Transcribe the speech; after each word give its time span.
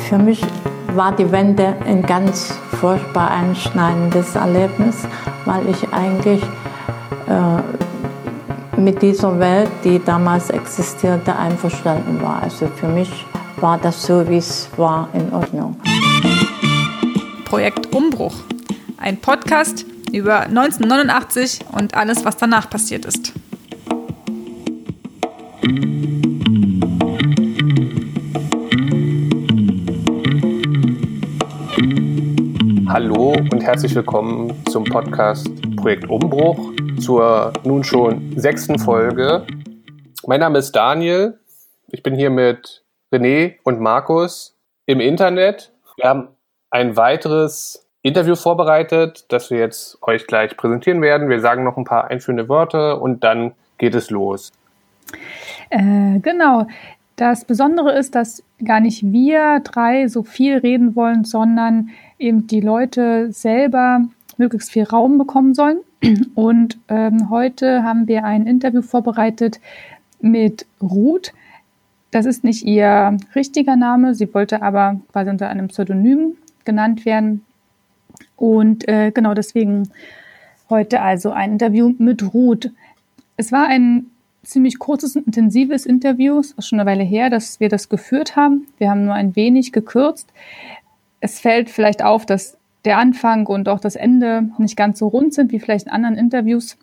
Für 0.00 0.18
mich 0.18 0.40
war 0.94 1.14
die 1.14 1.30
Wende 1.30 1.74
ein 1.84 2.02
ganz 2.02 2.54
furchtbar 2.80 3.30
einschneidendes 3.30 4.34
Erlebnis, 4.34 5.06
weil 5.44 5.68
ich 5.68 5.92
eigentlich 5.92 6.42
äh, 7.28 8.80
mit 8.80 9.02
dieser 9.02 9.38
Welt, 9.38 9.70
die 9.84 10.02
damals 10.02 10.50
existierte, 10.50 11.34
einverstanden 11.34 12.20
war. 12.22 12.42
Also 12.42 12.66
für 12.68 12.88
mich 12.88 13.10
war 13.60 13.78
das 13.78 14.06
so, 14.06 14.28
wie 14.28 14.36
es 14.36 14.68
war, 14.76 15.08
in 15.12 15.32
Ordnung. 15.32 15.76
Projekt 17.44 17.94
Umbruch. 17.94 18.34
Ein 18.98 19.18
Podcast 19.18 19.86
über 20.12 20.40
1989 20.40 21.60
und 21.72 21.94
alles, 21.94 22.24
was 22.24 22.36
danach 22.36 22.68
passiert 22.68 23.04
ist. 23.04 23.32
Hallo 32.98 33.36
und 33.52 33.62
herzlich 33.62 33.94
willkommen 33.94 34.54
zum 34.70 34.84
Podcast 34.84 35.50
Projekt 35.76 36.08
Umbruch 36.08 36.72
zur 36.98 37.52
nun 37.62 37.84
schon 37.84 38.32
sechsten 38.38 38.78
Folge. 38.78 39.46
Mein 40.26 40.40
Name 40.40 40.56
ist 40.56 40.72
Daniel. 40.72 41.38
Ich 41.90 42.02
bin 42.02 42.14
hier 42.14 42.30
mit 42.30 42.84
René 43.12 43.56
und 43.64 43.80
Markus 43.80 44.56
im 44.86 45.00
Internet. 45.00 45.74
Wir 45.96 46.08
haben 46.08 46.28
ein 46.70 46.96
weiteres 46.96 47.86
Interview 48.00 48.34
vorbereitet, 48.34 49.26
das 49.28 49.50
wir 49.50 49.58
jetzt 49.58 49.98
euch 50.00 50.26
gleich 50.26 50.56
präsentieren 50.56 51.02
werden. 51.02 51.28
Wir 51.28 51.40
sagen 51.40 51.64
noch 51.64 51.76
ein 51.76 51.84
paar 51.84 52.06
einführende 52.06 52.48
Worte 52.48 52.96
und 52.96 53.22
dann 53.22 53.52
geht 53.76 53.94
es 53.94 54.08
los. 54.08 54.52
Äh, 55.68 56.20
genau. 56.20 56.66
Das 57.16 57.44
Besondere 57.44 57.92
ist, 57.92 58.14
dass 58.14 58.42
gar 58.64 58.80
nicht 58.80 59.02
wir 59.02 59.60
drei 59.60 60.08
so 60.08 60.22
viel 60.22 60.56
reden 60.56 60.96
wollen, 60.96 61.24
sondern 61.24 61.90
eben 62.18 62.46
die 62.46 62.60
Leute 62.60 63.32
selber 63.32 64.06
möglichst 64.36 64.70
viel 64.70 64.84
Raum 64.84 65.18
bekommen 65.18 65.54
sollen. 65.54 65.78
Und 66.34 66.78
ähm, 66.88 67.30
heute 67.30 67.82
haben 67.82 68.06
wir 68.06 68.24
ein 68.24 68.46
Interview 68.46 68.82
vorbereitet 68.82 69.60
mit 70.20 70.66
Ruth. 70.80 71.32
Das 72.10 72.26
ist 72.26 72.44
nicht 72.44 72.64
ihr 72.64 73.16
richtiger 73.34 73.76
Name, 73.76 74.14
sie 74.14 74.32
wollte 74.32 74.62
aber 74.62 75.00
quasi 75.12 75.30
unter 75.30 75.48
einem 75.48 75.68
Pseudonym 75.68 76.36
genannt 76.64 77.04
werden. 77.04 77.44
Und 78.36 78.88
äh, 78.88 79.10
genau 79.10 79.34
deswegen 79.34 79.90
heute 80.70 81.00
also 81.00 81.30
ein 81.30 81.52
Interview 81.52 81.94
mit 81.98 82.34
Ruth. 82.34 82.70
Es 83.36 83.52
war 83.52 83.66
ein 83.66 84.06
ziemlich 84.42 84.78
kurzes 84.78 85.16
und 85.16 85.26
intensives 85.26 85.86
Interview, 85.86 86.38
es 86.38 86.52
ist 86.52 86.68
schon 86.68 86.78
eine 86.78 86.88
Weile 86.88 87.02
her, 87.02 87.30
dass 87.30 87.58
wir 87.58 87.68
das 87.68 87.88
geführt 87.88 88.36
haben. 88.36 88.68
Wir 88.78 88.90
haben 88.90 89.04
nur 89.04 89.14
ein 89.14 89.34
wenig 89.34 89.72
gekürzt. 89.72 90.32
Es 91.20 91.40
fällt 91.40 91.70
vielleicht 91.70 92.02
auf, 92.02 92.26
dass 92.26 92.56
der 92.84 92.98
Anfang 92.98 93.46
und 93.46 93.68
auch 93.68 93.80
das 93.80 93.96
Ende 93.96 94.48
nicht 94.58 94.76
ganz 94.76 94.98
so 94.98 95.08
rund 95.08 95.34
sind 95.34 95.50
wie 95.52 95.58
vielleicht 95.58 95.86
in 95.86 95.92
anderen 95.92 96.16
Interviews. 96.16 96.76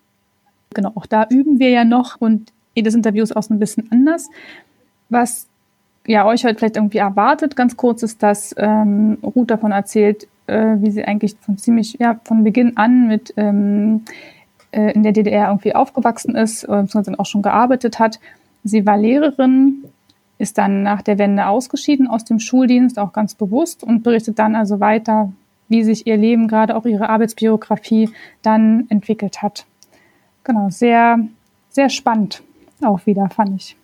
Genau, 0.73 0.91
auch 0.95 1.05
da 1.05 1.27
üben 1.29 1.59
wir 1.59 1.69
ja 1.69 1.85
noch 1.85 2.19
und 2.19 2.51
jedes 2.75 2.95
Interview 2.95 3.23
ist 3.23 3.35
auch 3.35 3.43
so 3.43 3.53
ein 3.53 3.59
bisschen 3.59 3.91
anders. 3.91 4.29
Was 5.09 5.47
ja 6.05 6.25
euch 6.25 6.43
heute 6.43 6.57
vielleicht 6.57 6.75
irgendwie 6.75 6.97
erwartet, 6.97 7.55
ganz 7.55 7.77
kurz, 7.77 8.03
ist, 8.03 8.21
dass 8.21 8.53
ähm, 8.57 9.17
Ruth 9.23 9.51
davon 9.51 9.71
erzählt, 9.71 10.27
äh, 10.47 10.75
wie 10.79 10.91
sie 10.91 11.05
eigentlich 11.05 11.35
von 11.39 11.57
ziemlich, 11.57 11.97
ja, 11.99 12.19
von 12.23 12.43
Beginn 12.43 12.75
an 12.77 13.07
mit 13.07 13.33
ähm, 13.37 14.01
äh, 14.71 14.91
in 14.91 15.03
der 15.03 15.13
DDR 15.13 15.47
irgendwie 15.47 15.75
aufgewachsen 15.75 16.35
ist, 16.35 16.63
äh, 16.63 16.67
beziehungsweise 16.67 17.19
auch 17.19 17.25
schon 17.25 17.41
gearbeitet 17.41 17.99
hat. 17.99 18.19
Sie 18.63 18.85
war 18.85 18.97
Lehrerin, 18.97 19.85
ist 20.43 20.59
dann 20.59 20.83
nach 20.83 21.01
der 21.01 21.17
Wende 21.17 21.47
ausgeschieden 21.47 22.07
aus 22.07 22.25
dem 22.25 22.39
Schuldienst, 22.39 22.99
auch 22.99 23.13
ganz 23.13 23.33
bewusst, 23.33 23.83
und 23.83 24.03
berichtet 24.03 24.37
dann 24.37 24.55
also 24.55 24.79
weiter, 24.79 25.31
wie 25.69 25.83
sich 25.83 26.05
ihr 26.05 26.17
Leben, 26.17 26.47
gerade 26.47 26.75
auch 26.75 26.85
ihre 26.85 27.09
Arbeitsbiografie 27.09 28.09
dann 28.43 28.85
entwickelt 28.89 29.41
hat. 29.41 29.65
Genau, 30.43 30.69
sehr, 30.69 31.17
sehr 31.69 31.89
spannend 31.89 32.43
auch 32.83 33.05
wieder, 33.05 33.29
fand 33.29 33.55
ich. 33.55 33.75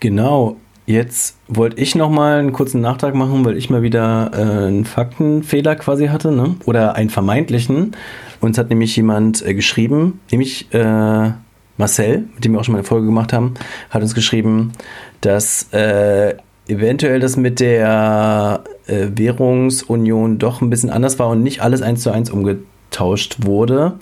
Genau, 0.00 0.56
Jetzt 0.84 1.38
wollte 1.46 1.80
ich 1.80 1.94
nochmal 1.94 2.40
einen 2.40 2.52
kurzen 2.52 2.80
Nachtrag 2.80 3.14
machen, 3.14 3.44
weil 3.44 3.56
ich 3.56 3.70
mal 3.70 3.82
wieder 3.82 4.32
äh, 4.34 4.66
einen 4.66 4.84
Faktenfehler 4.84 5.76
quasi 5.76 6.08
hatte, 6.08 6.32
ne? 6.32 6.56
oder 6.64 6.96
einen 6.96 7.08
vermeintlichen. 7.08 7.92
Uns 8.40 8.58
hat 8.58 8.68
nämlich 8.68 8.96
jemand 8.96 9.46
äh, 9.46 9.54
geschrieben, 9.54 10.20
nämlich 10.32 10.74
äh, 10.74 11.30
Marcel, 11.76 12.24
mit 12.34 12.44
dem 12.44 12.52
wir 12.52 12.60
auch 12.60 12.64
schon 12.64 12.72
mal 12.72 12.78
eine 12.78 12.86
Folge 12.86 13.06
gemacht 13.06 13.32
haben, 13.32 13.54
hat 13.90 14.02
uns 14.02 14.14
geschrieben, 14.14 14.72
dass 15.20 15.72
äh, 15.72 16.34
eventuell 16.68 17.20
das 17.20 17.36
mit 17.36 17.60
der 17.60 18.62
äh, 18.86 19.08
Währungsunion 19.14 20.38
doch 20.38 20.60
ein 20.60 20.70
bisschen 20.70 20.90
anders 20.90 21.18
war 21.18 21.28
und 21.28 21.42
nicht 21.42 21.60
alles 21.60 21.82
eins 21.82 22.02
zu 22.02 22.10
eins 22.10 22.30
umgetauscht 22.30 23.38
wurde. 23.44 23.94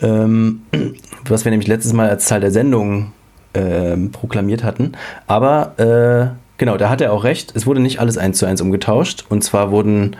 Ähm, 0.00 0.62
was 1.28 1.44
wir 1.44 1.50
nämlich 1.50 1.68
letztes 1.68 1.92
Mal 1.92 2.08
als 2.08 2.26
Teil 2.26 2.40
der 2.40 2.50
Sendung 2.50 3.12
ähm, 3.54 4.10
proklamiert 4.10 4.64
hatten. 4.64 4.92
Aber 5.26 5.78
äh, 5.78 6.36
genau, 6.58 6.76
da 6.76 6.88
hat 6.88 7.00
er 7.00 7.12
auch 7.12 7.24
recht. 7.24 7.54
Es 7.54 7.66
wurde 7.66 7.80
nicht 7.80 8.00
alles 8.00 8.18
eins 8.18 8.38
zu 8.38 8.46
eins 8.46 8.60
umgetauscht. 8.60 9.26
Und 9.28 9.44
zwar 9.44 9.70
wurden 9.70 10.16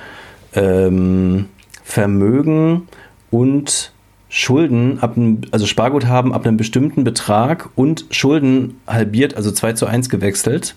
ähm, 0.55 1.47
Vermögen 1.83 2.89
und 3.31 3.93
Schulden, 4.35 4.99
ab 5.01 5.19
einem, 5.19 5.43
also 5.51 5.67
Sparguthaben 5.67 6.33
ab 6.33 6.47
einem 6.47 6.57
bestimmten 6.57 7.05
Betrag 7.05 7.69
und 7.75 8.07
Schulden 8.11 8.81
halbiert, 8.87 9.37
also 9.37 9.53
2 9.53 9.75
zu 9.75 9.85
1 9.85 10.09
gewechselt. 10.09 10.75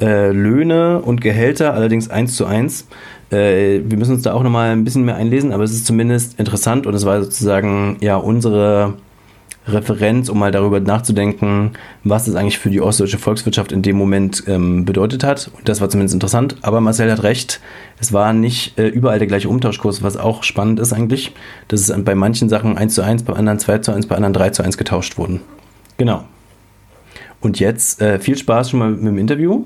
Äh, 0.00 0.30
Löhne 0.30 1.00
und 1.00 1.20
Gehälter 1.20 1.74
allerdings 1.74 2.08
1 2.08 2.36
zu 2.36 2.46
1. 2.46 2.86
Äh, 3.32 3.80
wir 3.84 3.98
müssen 3.98 4.14
uns 4.14 4.22
da 4.22 4.34
auch 4.34 4.44
nochmal 4.44 4.70
ein 4.70 4.84
bisschen 4.84 5.04
mehr 5.04 5.16
einlesen, 5.16 5.52
aber 5.52 5.64
es 5.64 5.72
ist 5.72 5.84
zumindest 5.84 6.38
interessant 6.38 6.86
und 6.86 6.94
es 6.94 7.04
war 7.04 7.20
sozusagen 7.24 7.96
ja 8.00 8.14
unsere 8.14 8.94
Referenz, 9.66 10.28
um 10.28 10.38
mal 10.38 10.52
darüber 10.52 10.80
nachzudenken, 10.80 11.72
was 12.04 12.28
es 12.28 12.34
eigentlich 12.34 12.58
für 12.58 12.70
die 12.70 12.80
ostdeutsche 12.80 13.18
Volkswirtschaft 13.18 13.72
in 13.72 13.82
dem 13.82 13.96
Moment 13.96 14.44
ähm, 14.46 14.84
bedeutet 14.84 15.24
hat. 15.24 15.50
Und 15.56 15.68
das 15.68 15.80
war 15.80 15.88
zumindest 15.88 16.14
interessant. 16.14 16.56
Aber 16.62 16.80
Marcel 16.80 17.10
hat 17.10 17.22
recht, 17.22 17.60
es 17.98 18.12
war 18.12 18.32
nicht 18.32 18.78
äh, 18.78 18.86
überall 18.86 19.18
der 19.18 19.26
gleiche 19.26 19.48
Umtauschkurs, 19.48 20.02
was 20.02 20.16
auch 20.16 20.42
spannend 20.42 20.78
ist 20.78 20.92
eigentlich, 20.92 21.34
dass 21.68 21.88
es 21.88 22.04
bei 22.04 22.14
manchen 22.14 22.48
Sachen 22.48 22.78
1 22.78 22.94
zu 22.94 23.02
1, 23.02 23.24
bei 23.24 23.32
anderen 23.32 23.58
2 23.58 23.78
zu 23.78 23.92
1, 23.92 24.06
bei 24.06 24.16
anderen 24.16 24.34
3 24.34 24.50
zu 24.50 24.62
1 24.62 24.78
getauscht 24.78 25.18
wurden. 25.18 25.40
Genau. 25.96 26.24
Und 27.40 27.58
jetzt 27.60 28.00
äh, 28.00 28.18
viel 28.18 28.36
Spaß 28.36 28.70
schon 28.70 28.80
mal 28.80 28.90
mit 28.90 29.06
dem 29.06 29.18
Interview 29.18 29.64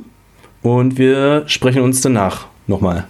und 0.62 0.98
wir 0.98 1.44
sprechen 1.46 1.82
uns 1.82 2.00
danach 2.00 2.46
nochmal. 2.66 3.06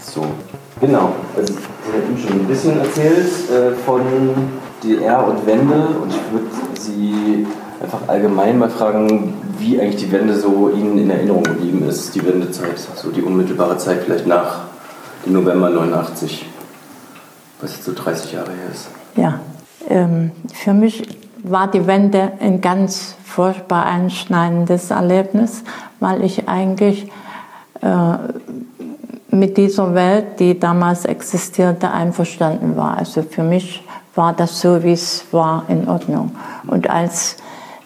So, 0.00 0.26
genau. 0.80 1.12
Also, 1.36 1.54
Sie 1.54 1.96
hat 1.96 2.04
eben 2.04 2.18
schon 2.18 2.40
ein 2.40 2.46
bisschen 2.46 2.78
erzählt 2.78 3.30
äh, 3.50 3.72
von 3.84 4.02
DR 4.82 5.26
und 5.26 5.46
Wende 5.46 5.88
und 6.02 6.10
ich 6.10 6.20
würde 6.32 6.46
Sie 6.74 7.46
einfach 7.82 8.00
allgemein 8.08 8.58
mal 8.58 8.70
fragen, 8.70 9.34
wie 9.58 9.80
eigentlich 9.80 10.04
die 10.04 10.12
Wende 10.12 10.34
so 10.34 10.70
Ihnen 10.70 10.98
in 10.98 11.10
Erinnerung 11.10 11.42
geblieben 11.42 11.86
ist, 11.88 12.14
die 12.14 12.24
Wendezeit, 12.26 12.78
so 12.78 13.10
die 13.10 13.22
unmittelbare 13.22 13.78
Zeit 13.78 14.02
vielleicht 14.04 14.26
nach 14.26 14.64
dem 15.24 15.32
November 15.32 15.70
89, 15.70 16.46
was 17.60 17.72
jetzt 17.72 17.84
so 17.84 17.92
30 17.92 18.32
Jahre 18.32 18.50
her 18.50 18.70
ist. 18.72 18.88
Ja, 19.16 19.40
ähm, 19.88 20.32
für 20.52 20.74
mich 20.74 21.27
war 21.42 21.70
die 21.70 21.86
Wende 21.86 22.32
ein 22.40 22.60
ganz 22.60 23.16
furchtbar 23.24 23.86
einschneidendes 23.86 24.90
Erlebnis, 24.90 25.62
weil 26.00 26.24
ich 26.24 26.48
eigentlich 26.48 27.10
äh, 27.80 28.16
mit 29.30 29.56
dieser 29.56 29.94
Welt, 29.94 30.40
die 30.40 30.58
damals 30.58 31.04
existierte, 31.04 31.90
einverstanden 31.90 32.76
war. 32.76 32.96
Also 32.96 33.22
für 33.22 33.42
mich 33.42 33.84
war 34.14 34.32
das 34.32 34.60
so, 34.60 34.82
wie 34.82 34.92
es 34.92 35.26
war, 35.30 35.64
in 35.68 35.88
Ordnung. 35.88 36.32
Und 36.66 36.90
als 36.90 37.36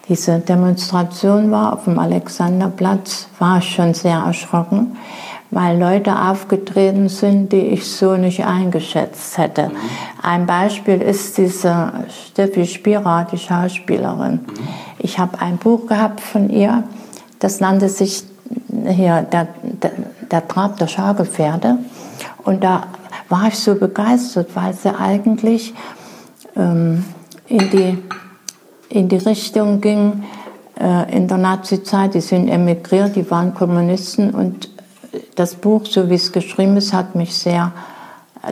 diese 0.08 0.38
Demonstration 0.38 1.50
war 1.50 1.74
auf 1.74 1.84
dem 1.84 1.98
Alexanderplatz, 1.98 3.28
war 3.38 3.58
ich 3.58 3.74
schon 3.74 3.94
sehr 3.94 4.18
erschrocken, 4.18 4.96
weil 5.52 5.78
Leute 5.78 6.18
aufgetreten 6.18 7.10
sind, 7.10 7.52
die 7.52 7.60
ich 7.60 7.88
so 7.88 8.16
nicht 8.16 8.44
eingeschätzt 8.44 9.36
hätte. 9.36 9.68
Mhm. 9.68 9.76
Ein 10.22 10.46
Beispiel 10.46 11.00
ist 11.00 11.36
diese 11.36 11.92
Steffi 12.08 12.66
Spira, 12.66 13.24
die 13.30 13.36
Schauspielerin. 13.36 14.32
Mhm. 14.32 14.68
Ich 14.98 15.18
habe 15.18 15.40
ein 15.40 15.58
Buch 15.58 15.86
gehabt 15.86 16.20
von 16.20 16.48
ihr, 16.48 16.84
das 17.38 17.60
nannte 17.60 17.90
sich 17.90 18.24
hier 18.88 19.22
der, 19.30 19.48
der, 19.62 19.92
der 20.30 20.48
Trab 20.48 20.78
der 20.78 20.86
Schaukelpferde. 20.86 21.78
Und 22.44 22.64
da 22.64 22.84
war 23.28 23.48
ich 23.48 23.58
so 23.58 23.74
begeistert, 23.74 24.48
weil 24.54 24.72
sie 24.72 24.94
eigentlich 24.94 25.74
ähm, 26.56 27.04
in, 27.46 27.70
die, 27.70 27.98
in 28.88 29.08
die 29.08 29.16
Richtung 29.16 29.82
ging, 29.82 30.24
äh, 30.80 31.14
in 31.14 31.28
der 31.28 31.36
Nazizeit, 31.36 32.14
die 32.14 32.22
sind 32.22 32.48
emigriert, 32.48 33.16
die 33.16 33.30
waren 33.30 33.52
Kommunisten 33.52 34.30
und 34.30 34.71
das 35.34 35.54
Buch, 35.54 35.86
so 35.86 36.08
wie 36.10 36.14
es 36.14 36.32
geschrieben 36.32 36.76
ist, 36.76 36.92
hat 36.92 37.14
mich 37.14 37.34
sehr, 37.34 37.72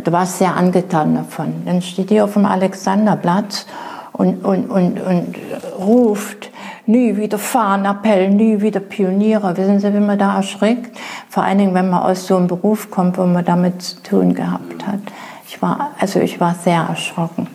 da 0.02 0.12
war 0.12 0.26
sehr 0.26 0.56
angetan 0.56 1.14
davon. 1.14 1.62
Dann 1.66 1.82
steht 1.82 2.08
hier 2.08 2.24
auf 2.24 2.34
dem 2.34 2.46
Alexanderplatz 2.46 3.66
und, 4.12 4.44
und, 4.44 4.70
und, 4.70 5.00
und 5.00 5.34
ruft, 5.78 6.50
nie 6.86 7.16
wieder 7.16 7.38
Fahnenappell, 7.38 8.30
nie 8.30 8.60
wieder 8.60 8.80
Pioniere. 8.80 9.56
Wissen 9.56 9.80
Sie, 9.80 9.94
wie 9.94 10.00
man 10.00 10.18
da 10.18 10.36
erschrickt? 10.36 10.96
Vor 11.28 11.42
allen 11.42 11.58
Dingen, 11.58 11.74
wenn 11.74 11.88
man 11.88 12.02
aus 12.02 12.26
so 12.26 12.36
einem 12.36 12.46
Beruf 12.46 12.90
kommt, 12.90 13.16
wo 13.16 13.24
man 13.24 13.44
damit 13.44 13.82
zu 13.82 14.02
tun 14.02 14.34
gehabt 14.34 14.86
hat. 14.86 15.00
Ich 15.46 15.62
war, 15.62 15.90
also 15.98 16.20
ich 16.20 16.40
war 16.40 16.54
sehr 16.54 16.86
erschrocken. 16.88 17.46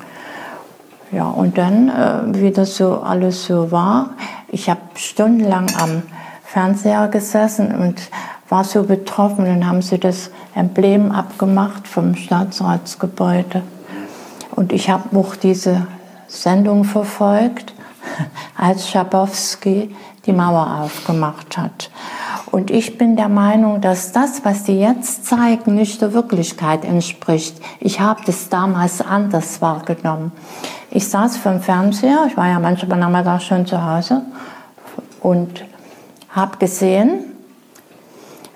Ja, 1.12 1.28
und 1.28 1.58
dann, 1.58 1.90
äh, 1.90 2.42
wie 2.42 2.52
das 2.52 2.78
so 2.78 3.02
alles 3.02 3.46
so 3.46 3.72
war, 3.72 4.12
ich 4.48 4.70
habe 4.70 4.82
stundenlang 4.96 5.68
am 5.80 6.04
Fernseher 6.44 7.08
gesessen 7.10 7.76
und 7.76 7.96
war 8.50 8.64
so 8.64 8.84
betroffen. 8.84 9.46
Dann 9.46 9.68
haben 9.68 9.82
sie 9.82 10.00
das 10.00 10.32
Emblem 10.54 11.12
abgemacht 11.12 11.88
vom 11.88 12.16
Staatsratsgebäude. 12.16 13.64
Und 14.56 14.72
ich 14.72 14.90
habe 14.90 15.18
auch 15.18 15.36
diese 15.36 15.88
Sendung 16.28 16.84
verfolgt, 16.84 17.74
als 18.58 18.90
Schabowski 18.90 19.96
die 20.26 20.34
Mauer 20.34 20.82
aufgemacht 20.82 21.58
hat. 21.58 21.90
Und 22.52 22.72
ich 22.72 22.98
bin 22.98 23.16
der 23.18 23.28
Meinung, 23.28 23.82
dass 23.82 24.12
das, 24.12 24.46
was 24.46 24.64
die 24.64 24.80
jetzt 24.80 25.26
zeigen, 25.26 25.76
nicht 25.76 26.02
der 26.02 26.14
Wirklichkeit 26.14 26.86
entspricht. 26.86 27.58
Ich 27.80 28.00
habe 28.00 28.22
das 28.26 28.50
damals 28.50 29.02
anders 29.02 29.62
wahrgenommen. 29.62 30.32
Ich 30.90 31.10
saß 31.10 31.36
vom 31.38 31.60
Fernseher, 31.60 32.26
ich 32.28 32.38
war 32.38 32.48
ja 32.48 32.60
manchmal 32.60 32.98
nachmittags 32.98 33.44
schon 33.44 33.66
zu 33.66 33.84
Hause 33.84 34.22
und 35.22 35.66
habe 36.30 36.58
gesehen, 36.58 37.35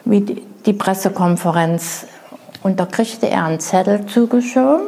wie 0.10 0.22
die, 0.66 0.74
Pressekonferenz. 0.74 2.08
Und 2.64 2.80
da 2.80 2.86
kriegte 2.86 3.30
er 3.30 3.46
einen 3.46 3.60
Zettel 3.60 4.06
zugeschoben 4.08 4.88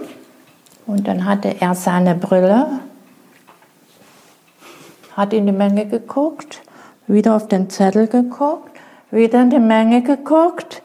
und 0.87 1.07
dann 1.07 1.25
hatte 1.25 1.61
er 1.61 1.75
seine 1.75 2.15
Brille, 2.15 2.67
hat 5.15 5.31
in 5.33 5.45
die 5.45 5.51
Menge 5.51 5.85
geguckt, 5.85 6.61
wieder 7.07 7.35
auf 7.35 7.47
den 7.47 7.69
Zettel 7.69 8.07
geguckt, 8.07 8.77
wieder 9.11 9.41
in 9.41 9.49
die 9.49 9.59
Menge 9.59 10.01
geguckt, 10.01 10.81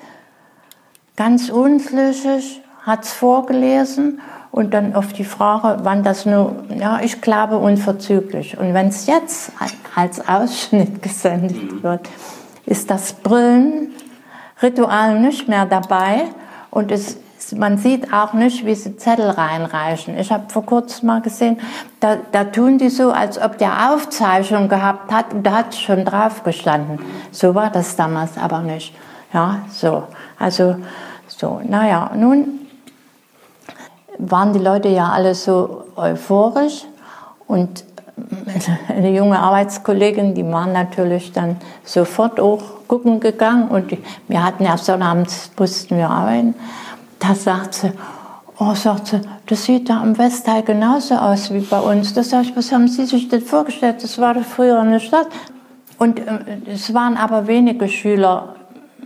ganz 1.16 1.48
unschlüssig, 1.48 2.60
hat 2.82 3.04
es 3.04 3.12
vorgelesen 3.12 4.20
und 4.52 4.74
dann 4.74 4.94
auf 4.94 5.12
die 5.12 5.24
Frage, 5.24 5.80
wann 5.82 6.04
das 6.04 6.24
nur, 6.24 6.64
ja, 6.78 7.00
ich 7.02 7.20
glaube 7.20 7.58
unverzüglich. 7.58 8.56
Und 8.58 8.74
wenn 8.74 8.88
es 8.88 9.06
jetzt 9.06 9.50
als 9.94 10.26
Ausschnitt 10.28 11.02
gesendet 11.02 11.82
wird, 11.82 12.08
ist 12.64 12.90
das 12.90 13.12
Brillenritual 14.58 15.20
nicht 15.20 15.48
mehr 15.48 15.66
dabei 15.66 16.24
und 16.70 16.90
es, 16.90 17.18
man 17.54 17.78
sieht 17.78 18.12
auch 18.12 18.32
nicht, 18.32 18.64
wie 18.64 18.74
sie 18.74 18.96
Zettel 18.96 19.30
reinreichen. 19.30 20.18
Ich 20.18 20.32
habe 20.32 20.44
vor 20.48 20.64
kurzem 20.64 21.06
mal 21.06 21.20
gesehen, 21.20 21.60
da, 22.00 22.16
da 22.32 22.44
tun 22.44 22.78
die 22.78 22.88
so, 22.88 23.12
als 23.12 23.40
ob 23.40 23.58
der 23.58 23.92
Aufzeichnung 23.92 24.68
gehabt 24.68 25.12
hat 25.12 25.32
und 25.32 25.42
da 25.42 25.58
hat 25.58 25.74
schon 25.74 26.04
drauf 26.04 26.42
gestanden. 26.42 26.98
So 27.30 27.54
war 27.54 27.70
das 27.70 27.96
damals 27.96 28.38
aber 28.38 28.60
nicht. 28.60 28.94
Ja, 29.32 29.60
so. 29.70 30.04
Also, 30.38 30.76
so. 31.28 31.60
Naja, 31.64 32.10
nun 32.14 32.60
waren 34.18 34.52
die 34.52 34.58
Leute 34.58 34.88
ja 34.88 35.10
alle 35.10 35.34
so 35.34 35.84
euphorisch 35.96 36.86
und 37.46 37.84
eine 38.88 39.10
junge 39.10 39.38
Arbeitskollegin, 39.38 40.34
die 40.34 40.46
waren 40.46 40.72
natürlich 40.72 41.32
dann 41.32 41.56
sofort 41.84 42.40
auch 42.40 42.62
gucken 42.88 43.20
gegangen 43.20 43.68
und 43.68 43.96
wir 44.28 44.44
hatten 44.44 44.64
ja 44.64 44.78
sonnabends, 44.78 45.50
mussten 45.58 45.98
wir 45.98 46.08
arbeiten. 46.08 46.54
Da 47.18 47.34
sagt 47.34 47.74
sie, 47.74 47.92
oh, 48.58 48.74
sagt 48.74 49.08
sie, 49.08 49.20
das 49.46 49.64
sieht 49.64 49.90
da 49.90 50.00
am 50.00 50.16
Westteil 50.16 50.62
genauso 50.62 51.14
aus 51.14 51.52
wie 51.52 51.60
bei 51.60 51.78
uns. 51.78 52.14
Das 52.14 52.30
sag 52.30 52.42
ich, 52.42 52.56
was 52.56 52.72
haben 52.72 52.88
Sie 52.88 53.04
sich 53.04 53.28
denn 53.28 53.42
vorgestellt? 53.42 54.02
Das 54.02 54.18
war 54.18 54.34
doch 54.34 54.44
früher 54.44 54.80
eine 54.80 55.00
Stadt. 55.00 55.28
Und 55.98 56.18
äh, 56.18 56.24
es 56.66 56.92
waren 56.94 57.16
aber 57.16 57.46
wenige 57.46 57.88
Schüler 57.88 58.56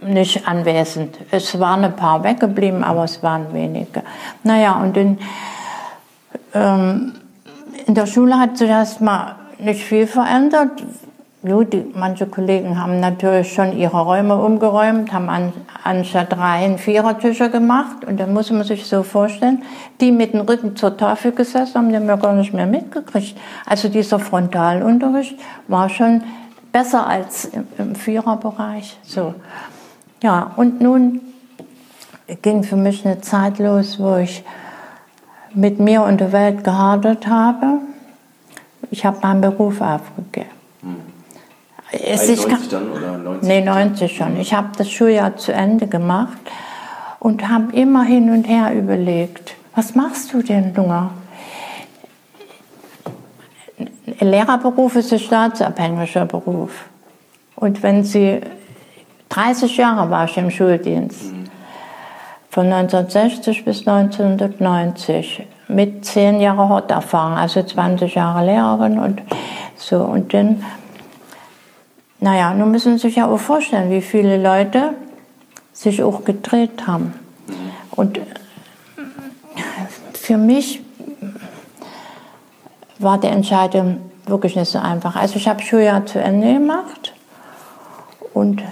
nicht 0.03 0.47
anwesend. 0.49 1.19
Es 1.31 1.59
waren 1.59 1.85
ein 1.85 1.97
paar 1.97 2.25
weggeblieben, 2.25 2.83
aber 2.85 3.05
es 3.05 3.23
waren 3.23 3.53
wenige. 3.53 4.03
Naja, 4.43 4.81
und 4.81 4.97
in, 4.97 5.19
ähm, 6.55 7.13
in 7.87 7.95
der 7.95 8.07
Schule 8.07 8.39
hat 8.39 8.59
sich 8.59 8.69
erstmal 8.69 9.37
nicht 9.59 9.85
viel 9.85 10.07
verändert. 10.07 10.83
Gut, 11.43 11.75
manche 11.97 12.27
Kollegen 12.27 12.79
haben 12.79 13.01
natürlich 13.01 13.55
schon 13.55 13.77
ihre 13.77 13.99
Räume 14.03 14.37
umgeräumt, 14.37 15.11
haben 15.11 15.31
an, 15.31 15.55
anstatt 15.85 16.37
Reihen 16.37 16.77
Vierertische 16.77 17.49
gemacht. 17.49 18.05
Und 18.07 18.21
dann 18.21 18.35
muss 18.35 18.51
man 18.51 18.65
sich 18.65 18.85
so 18.87 19.03
vorstellen, 19.03 19.63
die 20.03 20.13
mit 20.13 20.35
dem 20.35 20.41
Rücken 20.43 20.77
zur 20.77 20.99
Tafel 20.99 21.33
gesessen 21.33 21.77
haben, 21.77 21.89
die 21.89 21.97
haben 21.97 22.07
ja 22.07 22.17
gar 22.17 22.35
nicht 22.35 22.53
mehr 22.53 22.67
mitgekriegt. 22.67 23.39
Also 23.65 23.89
dieser 23.89 24.19
Frontalunterricht 24.19 25.39
war 25.67 25.89
schon 25.89 26.23
besser 26.73 27.07
als 27.07 27.47
im, 27.47 27.67
im 27.79 27.95
Viererbereich. 27.95 28.99
So. 29.03 29.35
Ja, 30.23 30.53
und 30.57 30.83
nun 30.83 31.21
ging 32.43 32.63
für 32.65 32.77
mich 32.77 33.07
eine 33.07 33.23
Zeit 33.23 33.59
los, 33.59 33.99
wo 33.99 34.17
ich 34.17 34.45
mit 35.55 35.81
mir 35.81 36.03
und 36.03 36.21
der 36.21 36.33
Welt 36.33 36.65
gehadert 36.65 37.27
habe. 37.27 37.79
Ich 38.91 39.05
habe 39.05 39.19
meinen 39.23 39.41
Beruf 39.41 39.81
aufgegeben. 39.81 40.51
Hm. 40.83 40.97
Es 41.93 42.23
91 42.23 42.69
dann 42.69 42.91
oder 42.91 43.19
90? 43.19 43.49
Nee, 43.49 43.61
90 43.63 44.17
schon. 44.17 44.37
Ich 44.39 44.55
habe 44.55 44.69
das 44.77 44.91
Schuljahr 44.91 45.37
zu 45.37 45.53
Ende 45.53 45.87
gemacht 45.87 46.39
und 47.19 47.49
habe 47.49 47.75
immer 47.75 48.05
hin 48.05 48.31
und 48.31 48.45
her 48.45 48.75
überlegt, 48.75 49.55
was 49.75 49.95
machst 49.95 50.33
du 50.33 50.43
denn, 50.43 50.75
Lunga? 50.75 51.11
Lehrerberuf 54.21 54.97
ist 54.97 55.13
ein 55.13 55.19
staatsabhängiger 55.19 56.27
Beruf. 56.27 56.87
Und 57.57 57.83
wenn 57.83 58.05
Sie 58.05 58.41
30 59.31 59.77
Jahre 59.77 60.11
war 60.11 60.25
ich 60.25 60.37
im 60.37 60.51
Schuldienst. 60.51 61.33
Von 62.51 62.73
1960 62.73 63.65
bis 63.65 63.87
1990 63.87 65.47
mit 65.69 66.05
10 66.05 66.41
Jahren 66.41 66.69
Horterfahrung, 66.69 67.35
also 67.39 67.63
20 67.63 68.17
Jahre 68.17 68.45
Lehrerin 68.45 68.99
und 68.99 69.23
so. 69.77 69.99
Und 69.99 70.35
dann, 70.35 70.65
naja, 72.19 72.53
nun 72.53 72.73
müssen 72.73 72.99
Sie 72.99 73.07
sich 73.07 73.17
ja 73.17 73.29
auch 73.29 73.39
vorstellen, 73.39 73.91
wie 73.91 74.03
viele 74.03 74.37
Leute 74.37 74.95
sich 75.73 76.03
auch 76.03 76.25
gedreht 76.25 76.87
haben. 76.89 77.15
Und 77.93 78.21
für 80.15 80.37
mich 80.37 80.83
war 82.99 83.19
die 83.19 83.29
Entscheidung 83.29 84.01
wirklich 84.27 84.57
nicht 84.57 84.71
so 84.71 84.79
einfach. 84.79 85.15
Also 85.17 85.37
ich 85.37 85.49
habe 85.49 85.63
Schuljahr 85.63 86.05
zu 86.05 86.19
Ende 86.21 86.55
gemacht 86.55 87.15
und 88.35 88.63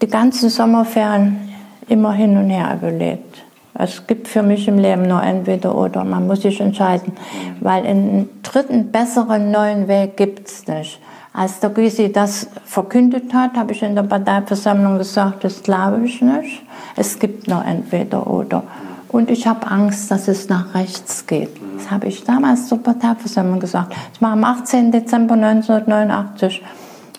die 0.00 0.08
ganzen 0.08 0.50
Sommerferien 0.50 1.53
immer 1.88 2.12
hin 2.12 2.36
und 2.36 2.50
her 2.50 2.76
überlegt. 2.78 3.44
Es 3.76 4.06
gibt 4.06 4.28
für 4.28 4.42
mich 4.42 4.68
im 4.68 4.78
Leben 4.78 5.08
nur 5.08 5.22
entweder 5.22 5.74
oder. 5.76 6.04
Man 6.04 6.26
muss 6.28 6.42
sich 6.42 6.60
entscheiden, 6.60 7.12
weil 7.60 7.84
einen 7.84 8.28
dritten, 8.42 8.92
besseren 8.92 9.50
neuen 9.50 9.88
Weg 9.88 10.16
gibt 10.16 10.48
es 10.48 10.66
nicht. 10.68 11.00
Als 11.32 11.58
der 11.58 11.70
Gysi 11.70 12.12
das 12.12 12.48
verkündet 12.64 13.34
hat, 13.34 13.54
habe 13.56 13.72
ich 13.72 13.82
in 13.82 13.96
der 13.96 14.04
Parteiversammlung 14.04 14.98
gesagt, 14.98 15.42
das 15.42 15.64
glaube 15.64 16.04
ich 16.04 16.22
nicht. 16.22 16.62
Es 16.94 17.18
gibt 17.18 17.48
nur 17.48 17.64
entweder 17.64 18.28
oder. 18.28 18.62
Und 19.08 19.30
ich 19.30 19.44
habe 19.46 19.66
Angst, 19.66 20.10
dass 20.12 20.28
es 20.28 20.48
nach 20.48 20.74
rechts 20.74 21.26
geht. 21.26 21.50
Das 21.76 21.90
habe 21.90 22.06
ich 22.06 22.22
damals 22.22 22.68
zur 22.68 22.80
Parteiversammlung 22.80 23.58
gesagt. 23.58 23.94
Das 24.12 24.22
war 24.22 24.30
am 24.30 24.44
18. 24.44 24.92
Dezember 24.92 25.34
1989 25.34 26.62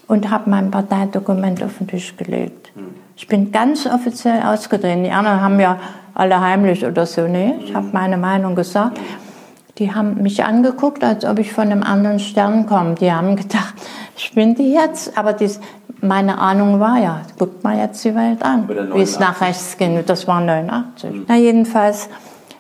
und 0.08 0.30
habe 0.30 0.50
mein 0.50 0.72
Parteidokument 0.72 1.62
auf 1.62 1.78
den 1.78 1.88
Tisch 1.88 2.16
gelegt. 2.16 2.65
Ich 3.16 3.28
bin 3.28 3.52
ganz 3.52 3.86
offiziell 3.86 4.42
ausgetreten. 4.44 5.04
Die 5.04 5.12
anderen 5.12 5.42
haben 5.42 5.60
ja 5.60 5.80
alle 6.14 6.40
heimlich 6.40 6.86
oder 6.86 7.06
so. 7.06 7.28
Nee, 7.28 7.56
ich 7.64 7.74
habe 7.74 7.88
meine 7.92 8.18
Meinung 8.18 8.56
gesagt. 8.56 9.00
Die 9.78 9.94
haben 9.94 10.22
mich 10.22 10.44
angeguckt, 10.44 11.04
als 11.04 11.26
ob 11.26 11.40
ich 11.40 11.52
von 11.52 11.70
einem 11.70 11.84
anderen 11.84 12.20
Stern 12.20 12.66
komme. 12.66 12.96
Die 12.96 13.12
haben 13.12 13.36
gedacht, 13.36 13.74
spinnt 14.18 14.60
die 14.60 14.74
jetzt? 14.74 15.18
Aber 15.18 15.34
dies, 15.34 15.60
meine 16.02 16.38
Ahnung 16.38 16.80
war 16.80 16.98
ja, 17.00 17.22
guckt 17.38 17.64
mal 17.64 17.78
jetzt 17.78 18.04
die 18.04 18.16
Welt 18.16 18.44
an, 18.44 18.68
wie 18.94 19.02
es 19.02 19.20
nach 19.20 19.42
rechts 19.42 19.78
ging. 19.78 20.02
Das 20.06 20.28
war 20.28 20.42
89. 20.42 21.12
Mhm. 21.12 21.26
Na 21.28 21.36
jedenfalls, 21.36 22.10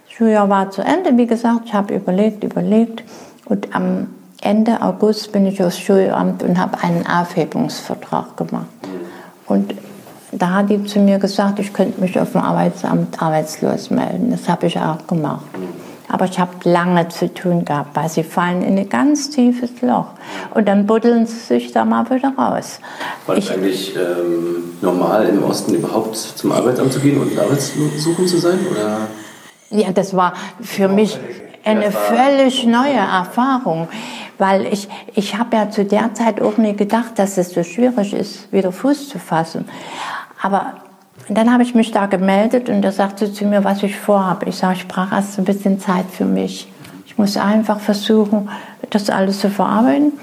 Schuljahr 0.10 0.50
war 0.50 0.72
zu 0.72 0.82
Ende, 0.82 1.18
wie 1.18 1.28
gesagt. 1.28 1.62
Ich 1.66 1.74
habe 1.74 1.96
überlegt, 1.96 2.44
überlegt. 2.44 3.04
Und 3.46 3.76
am 3.76 4.08
Ende 4.42 4.82
August 4.82 5.32
bin 5.32 5.46
ich 5.46 5.62
aufs 5.64 5.80
Schulamt 5.80 6.44
und 6.44 6.60
habe 6.60 6.82
einen 6.82 7.06
Aufhebungsvertrag 7.08 8.38
gemacht. 8.38 8.68
Und 9.48 9.74
da 10.38 10.50
hat 10.52 10.70
die 10.70 10.84
zu 10.84 11.00
mir 11.00 11.20
gesagt, 11.20 11.60
ich 11.60 11.74
könnte 11.74 12.02
mich 12.02 12.20
auf 12.20 12.34
dem 12.34 12.42
Arbeitsamt 12.42 13.22
arbeitslos 13.22 13.90
melden. 13.90 14.32
Das 14.32 14.50
habe 14.50 14.68
ich 14.68 14.78
auch 14.78 15.06
gemacht. 15.08 15.46
Aber 16.08 16.26
ich 16.26 16.40
habe 16.40 16.52
lange 16.64 17.08
zu 17.08 17.34
tun 17.34 17.66
gehabt, 17.66 17.96
weil 17.96 18.10
sie 18.10 18.24
fallen 18.24 18.62
in 18.62 18.78
ein 18.78 18.90
ganz 18.90 19.32
tiefes 19.32 19.82
Loch. 19.82 20.08
Und 20.54 20.68
dann 20.68 20.86
buddeln 20.86 21.26
sie 21.26 21.40
sich 21.40 21.72
da 21.72 21.84
mal 21.84 22.08
wieder 22.10 22.34
raus. 22.38 22.80
War 23.26 23.38
es 23.38 23.50
eigentlich 23.50 23.96
ähm, 23.96 24.76
normal, 24.82 25.26
im 25.26 25.44
Osten 25.44 25.74
überhaupt 25.74 26.16
zum 26.16 26.52
Arbeitsamt 26.52 26.94
zu 26.94 27.00
gehen 27.00 27.20
und 27.20 27.38
Arbeitssuchen 27.38 28.28
zu 28.28 28.38
sein? 28.38 28.60
Oder? 28.70 29.08
Ja, 29.72 29.92
das 29.92 30.16
war 30.16 30.34
für 30.62 30.88
mich 30.88 31.20
eine 31.64 31.92
völlig 31.92 32.66
neue 32.66 32.94
Erfahrung, 32.94 33.88
weil 34.38 34.68
ich, 34.68 34.88
ich 35.16 35.36
habe 35.36 35.58
ja 35.58 35.70
zu 35.72 35.86
der 35.86 36.14
Zeit 36.14 36.40
auch 36.40 36.58
nie 36.58 36.76
gedacht, 36.76 37.18
dass 37.18 37.38
es 37.38 37.50
so 37.50 37.64
schwierig 37.64 38.14
ist, 38.14 38.52
wieder 38.54 38.72
Fuß 38.72 39.10
zu 39.10 39.18
fassen. 39.18 39.66
Aber 40.46 40.74
dann 41.28 41.52
habe 41.52 41.64
ich 41.64 41.74
mich 41.74 41.92
da 41.92 42.06
gemeldet 42.06 42.70
und 42.70 42.84
da 42.84 42.92
sagte 42.92 43.34
zu 43.34 43.46
mir, 43.46 43.64
was 43.64 43.82
ich 43.82 43.98
vorhabe. 43.98 44.48
Ich 44.48 44.58
sage, 44.58 44.76
ich 44.76 44.88
brauche 44.88 45.16
erst 45.16 45.40
ein 45.40 45.44
bisschen 45.44 45.80
Zeit 45.80 46.06
für 46.12 46.26
mich. 46.26 46.72
Ich 47.08 47.18
muss 47.18 47.36
einfach 47.36 47.80
versuchen, 47.80 48.48
das 48.92 49.10
alles 49.10 49.40
zu 49.40 49.50
verarbeiten. 49.50 50.14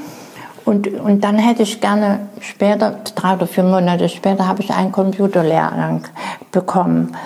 Und, 0.64 0.86
und 0.86 1.24
dann 1.24 1.38
hätte 1.38 1.64
ich 1.64 1.80
gerne 1.80 2.28
später, 2.38 3.00
drei 3.16 3.34
oder 3.34 3.48
vier 3.48 3.64
Monate 3.64 4.08
später, 4.08 4.46
habe 4.46 4.62
ich 4.62 4.70
einen 4.70 4.92
Computerlehrgang 4.92 6.04
bekommen. 6.52 7.16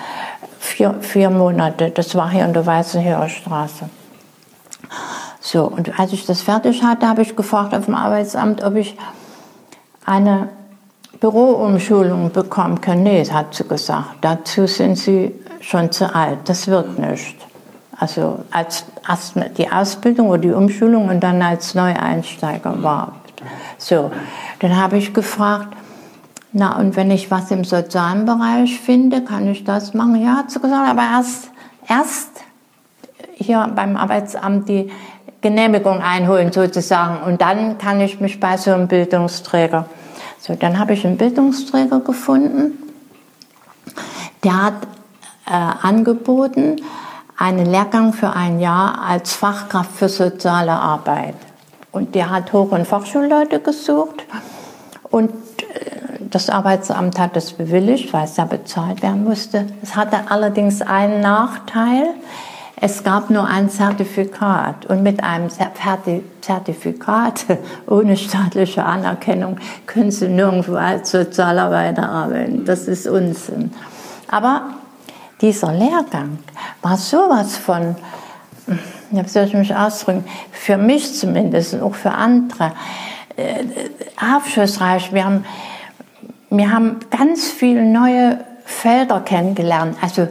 Vier, 0.57 0.95
vier 1.01 1.29
Monate, 1.29 1.91
das 1.91 2.15
war 2.15 2.31
hier 2.31 2.45
in 2.45 2.53
der 2.53 2.65
Weißenhöher 2.65 3.29
Straße. 3.29 3.91
So, 5.39 5.65
und 5.65 5.99
als 5.99 6.13
ich 6.13 6.25
das 6.25 6.41
fertig 6.41 6.81
hatte, 6.81 7.07
habe 7.07 7.21
ich 7.21 7.35
gefragt 7.35 7.75
auf 7.75 7.85
dem 7.85 7.93
Arbeitsamt, 7.93 8.63
ob 8.63 8.75
ich 8.75 8.97
eine 10.03 10.49
Büroumschulung 11.19 12.31
bekommen 12.31 12.79
können. 12.79 13.03
Nee, 13.03 13.25
hat 13.25 13.53
sie 13.53 13.67
gesagt. 13.67 14.17
Dazu 14.21 14.67
sind 14.67 14.97
sie 14.97 15.33
schon 15.61 15.91
zu 15.91 16.13
alt. 16.13 16.39
Das 16.45 16.67
wird 16.67 16.99
nicht. 16.99 17.35
Also 17.99 18.39
als 18.51 18.85
die 19.57 19.71
Ausbildung 19.71 20.29
oder 20.29 20.37
die 20.39 20.51
Umschulung 20.51 21.09
und 21.09 21.19
dann 21.19 21.41
als 21.41 21.73
Neueinsteiger 21.73 22.73
überhaupt. 22.73 23.27
So, 23.77 24.11
dann 24.59 24.75
habe 24.75 24.97
ich 24.97 25.13
gefragt, 25.13 25.75
na 26.53 26.77
und 26.77 26.95
wenn 26.95 27.09
ich 27.11 27.31
was 27.31 27.49
im 27.51 27.63
sozialen 27.63 28.25
Bereich 28.25 28.79
finde, 28.79 29.23
kann 29.23 29.47
ich 29.47 29.63
das 29.63 29.93
machen? 29.93 30.21
Ja, 30.21 30.37
hat 30.37 30.51
sie 30.51 30.59
gesagt, 30.59 30.89
aber 30.89 31.01
erst, 31.01 31.49
erst 31.87 32.29
hier 33.35 33.69
beim 33.75 33.97
Arbeitsamt 33.97 34.69
die 34.69 34.91
Genehmigung 35.41 36.01
einholen 36.01 36.51
sozusagen 36.51 37.23
und 37.23 37.41
dann 37.41 37.77
kann 37.77 38.01
ich 38.01 38.19
mich 38.19 38.39
bei 38.39 38.57
so 38.57 38.71
einem 38.73 38.87
Bildungsträger 38.87 39.85
so, 40.39 40.55
dann 40.55 40.79
habe 40.79 40.93
ich 40.93 41.05
einen 41.05 41.17
Bildungsträger 41.17 41.99
gefunden, 41.99 42.77
der 44.43 44.63
hat 44.63 44.87
äh, 45.45 45.51
angeboten, 45.51 46.77
einen 47.37 47.65
Lehrgang 47.65 48.13
für 48.13 48.31
ein 48.31 48.59
Jahr 48.59 49.01
als 49.01 49.33
Fachkraft 49.33 49.91
für 49.91 50.09
soziale 50.09 50.71
Arbeit. 50.71 51.35
Und 51.91 52.15
der 52.15 52.29
hat 52.29 52.51
Hoch- 52.53 52.71
und 52.71 52.87
Fachschulleute 52.87 53.59
gesucht. 53.59 54.25
Und 55.09 55.31
äh, 55.31 56.19
das 56.29 56.49
Arbeitsamt 56.49 57.19
hat 57.19 57.35
das 57.35 57.53
bewilligt, 57.53 58.11
weil 58.13 58.25
es 58.25 58.37
ja 58.37 58.45
bezahlt 58.45 59.01
werden 59.01 59.23
musste. 59.23 59.67
Es 59.81 59.95
hatte 59.95 60.29
allerdings 60.29 60.81
einen 60.81 61.21
Nachteil. 61.21 62.13
Es 62.79 63.03
gab 63.03 63.31
nur 63.31 63.47
ein 63.47 63.71
Zertifikat 63.71 64.85
und 64.85 65.01
mit 65.01 65.23
einem 65.23 65.49
Zertifikat 66.41 67.45
ohne 67.87 68.15
staatliche 68.15 68.85
Anerkennung 68.85 69.57
können 69.87 70.11
Sie 70.11 70.27
nirgendwo 70.27 70.75
als 70.75 71.09
Sozialarbeiter 71.09 72.07
arbeiten. 72.07 72.65
Das 72.65 72.87
ist 72.87 73.07
Unsinn. 73.07 73.73
Aber 74.29 74.73
dieser 75.41 75.73
Lehrgang 75.73 76.37
war 76.83 76.97
sowas 76.97 77.57
von, 77.57 77.95
wie 79.09 79.27
soll 79.27 79.45
ich 79.45 79.53
mich 79.55 79.75
ausdrücken, 79.75 80.25
für 80.51 80.77
mich 80.77 81.15
zumindest 81.15 81.73
und 81.73 81.81
auch 81.81 81.95
für 81.95 82.11
andere, 82.11 82.73
äh, 83.37 83.63
aufschlussreich. 84.35 85.11
Wir 85.13 85.25
haben, 85.25 85.45
wir 86.51 86.71
haben 86.71 86.97
ganz 87.09 87.49
viele 87.49 87.83
neue 87.83 88.39
Felder 88.65 89.21
kennengelernt. 89.21 89.97
Also 89.99 90.27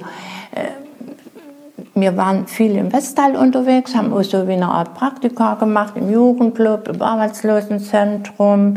wir 1.97 2.17
waren 2.19 2.47
viel 2.47 2.77
im 2.77 2.93
Westteil 2.93 3.37
unterwegs, 3.37 3.95
haben 3.95 4.13
auch 4.13 4.23
so 4.23 4.47
wie 4.47 4.53
eine 4.53 4.69
Art 4.69 4.93
Praktika 4.93 5.55
gemacht, 5.55 5.95
im 5.97 6.11
Jugendclub, 6.11 6.89
im 6.89 7.01
Arbeitslosenzentrum, 7.01 8.77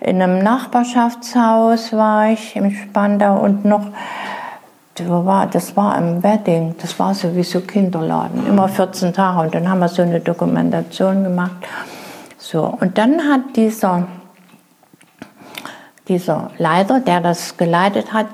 in 0.00 0.22
einem 0.22 0.42
Nachbarschaftshaus 0.42 1.94
war 1.94 2.30
ich, 2.30 2.56
im 2.56 2.70
Spandau 2.70 3.40
und 3.40 3.64
noch, 3.64 3.86
das 4.94 5.74
war, 5.74 5.96
im 5.96 6.22
Wedding, 6.22 6.74
das 6.82 6.98
war 6.98 7.14
sowieso 7.14 7.60
Kinderladen, 7.60 8.46
immer 8.46 8.68
14 8.68 9.14
Tage 9.14 9.40
und 9.40 9.54
dann 9.54 9.66
haben 9.66 9.78
wir 9.78 9.88
so 9.88 10.02
eine 10.02 10.20
Dokumentation 10.20 11.24
gemacht. 11.24 11.66
So, 12.36 12.64
und 12.78 12.98
dann 12.98 13.22
hat 13.22 13.56
dieser, 13.56 14.06
dieser 16.08 16.50
Leiter, 16.58 17.00
der 17.00 17.22
das 17.22 17.56
geleitet 17.56 18.12
hat, 18.12 18.26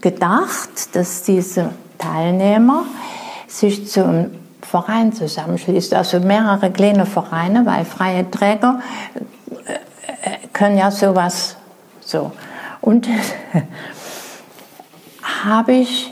gedacht, 0.00 0.94
dass 0.96 1.22
diese 1.24 1.70
Teilnehmer 1.98 2.84
sich 3.54 3.88
zum 3.88 4.32
Verein 4.62 5.12
zusammenschließt, 5.12 5.94
also 5.94 6.18
mehrere 6.18 6.70
kleine 6.70 7.06
Vereine, 7.06 7.64
weil 7.66 7.84
freie 7.84 8.28
Träger 8.28 8.80
äh, 9.64 10.48
können 10.52 10.76
ja 10.76 10.90
sowas 10.90 11.56
so. 12.00 12.32
Und 12.80 13.08
habe 15.44 15.72
ich 15.72 16.10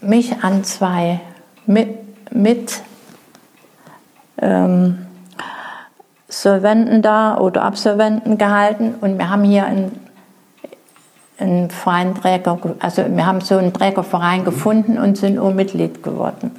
mich 0.00 0.44
an 0.44 0.62
zwei 0.62 1.20
mit, 1.66 2.32
mit 2.32 2.82
ähm, 4.40 5.06
Solventen 6.28 7.02
da 7.02 7.38
oder 7.38 7.64
Absolventen 7.64 8.38
gehalten 8.38 8.94
und 9.00 9.18
wir 9.18 9.30
haben 9.30 9.42
hier 9.42 9.64
einen, 9.64 9.98
einen 11.38 11.70
freien 11.70 12.14
Träger, 12.14 12.58
also 12.78 13.04
wir 13.08 13.26
haben 13.26 13.40
so 13.40 13.56
einen 13.56 13.72
Trägerverein 13.72 14.44
gefunden 14.44 14.98
und 14.98 15.16
sind 15.18 15.38
auch 15.38 15.52
Mitglied 15.52 16.04
geworden. 16.04 16.52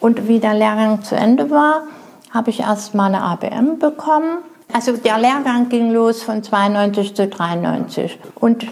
Und 0.00 0.28
wie 0.28 0.38
der 0.38 0.54
Lehrgang 0.54 1.02
zu 1.02 1.16
Ende 1.16 1.50
war, 1.50 1.82
habe 2.30 2.50
ich 2.50 2.60
erst 2.60 2.94
mal 2.94 3.06
eine 3.06 3.22
ABM 3.22 3.78
bekommen. 3.78 4.38
Also 4.72 4.96
der 4.96 5.18
Lehrgang 5.18 5.68
ging 5.68 5.92
los 5.92 6.22
von 6.22 6.42
92 6.42 7.14
zu 7.14 7.26
93 7.26 8.18
und 8.34 8.66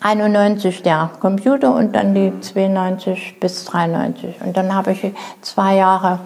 91 0.00 0.82
der 0.82 1.10
Computer 1.20 1.74
und 1.74 1.94
dann 1.94 2.14
die 2.14 2.32
92 2.40 3.38
bis 3.40 3.64
93. 3.64 4.36
Und 4.44 4.56
dann 4.56 4.74
habe 4.74 4.92
ich 4.92 5.12
zwei 5.42 5.76
Jahre 5.76 6.20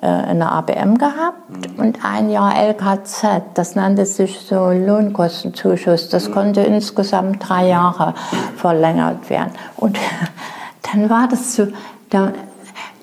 äh, 0.00 0.06
eine 0.06 0.52
ABM 0.52 0.98
gehabt 0.98 1.78
und 1.78 2.04
ein 2.04 2.30
Jahr 2.30 2.56
LKZ. 2.56 3.42
Das 3.54 3.74
nannte 3.74 4.04
sich 4.06 4.38
so 4.40 4.70
Lohnkostenzuschuss. 4.70 6.08
Das 6.10 6.30
konnte 6.30 6.60
insgesamt 6.60 7.48
drei 7.48 7.68
Jahre 7.68 8.14
verlängert 8.56 9.30
werden. 9.30 9.52
Und 9.76 9.98
dann 10.92 11.08
war 11.08 11.28
das 11.28 11.54
so, 11.54 11.68
da, 12.10 12.32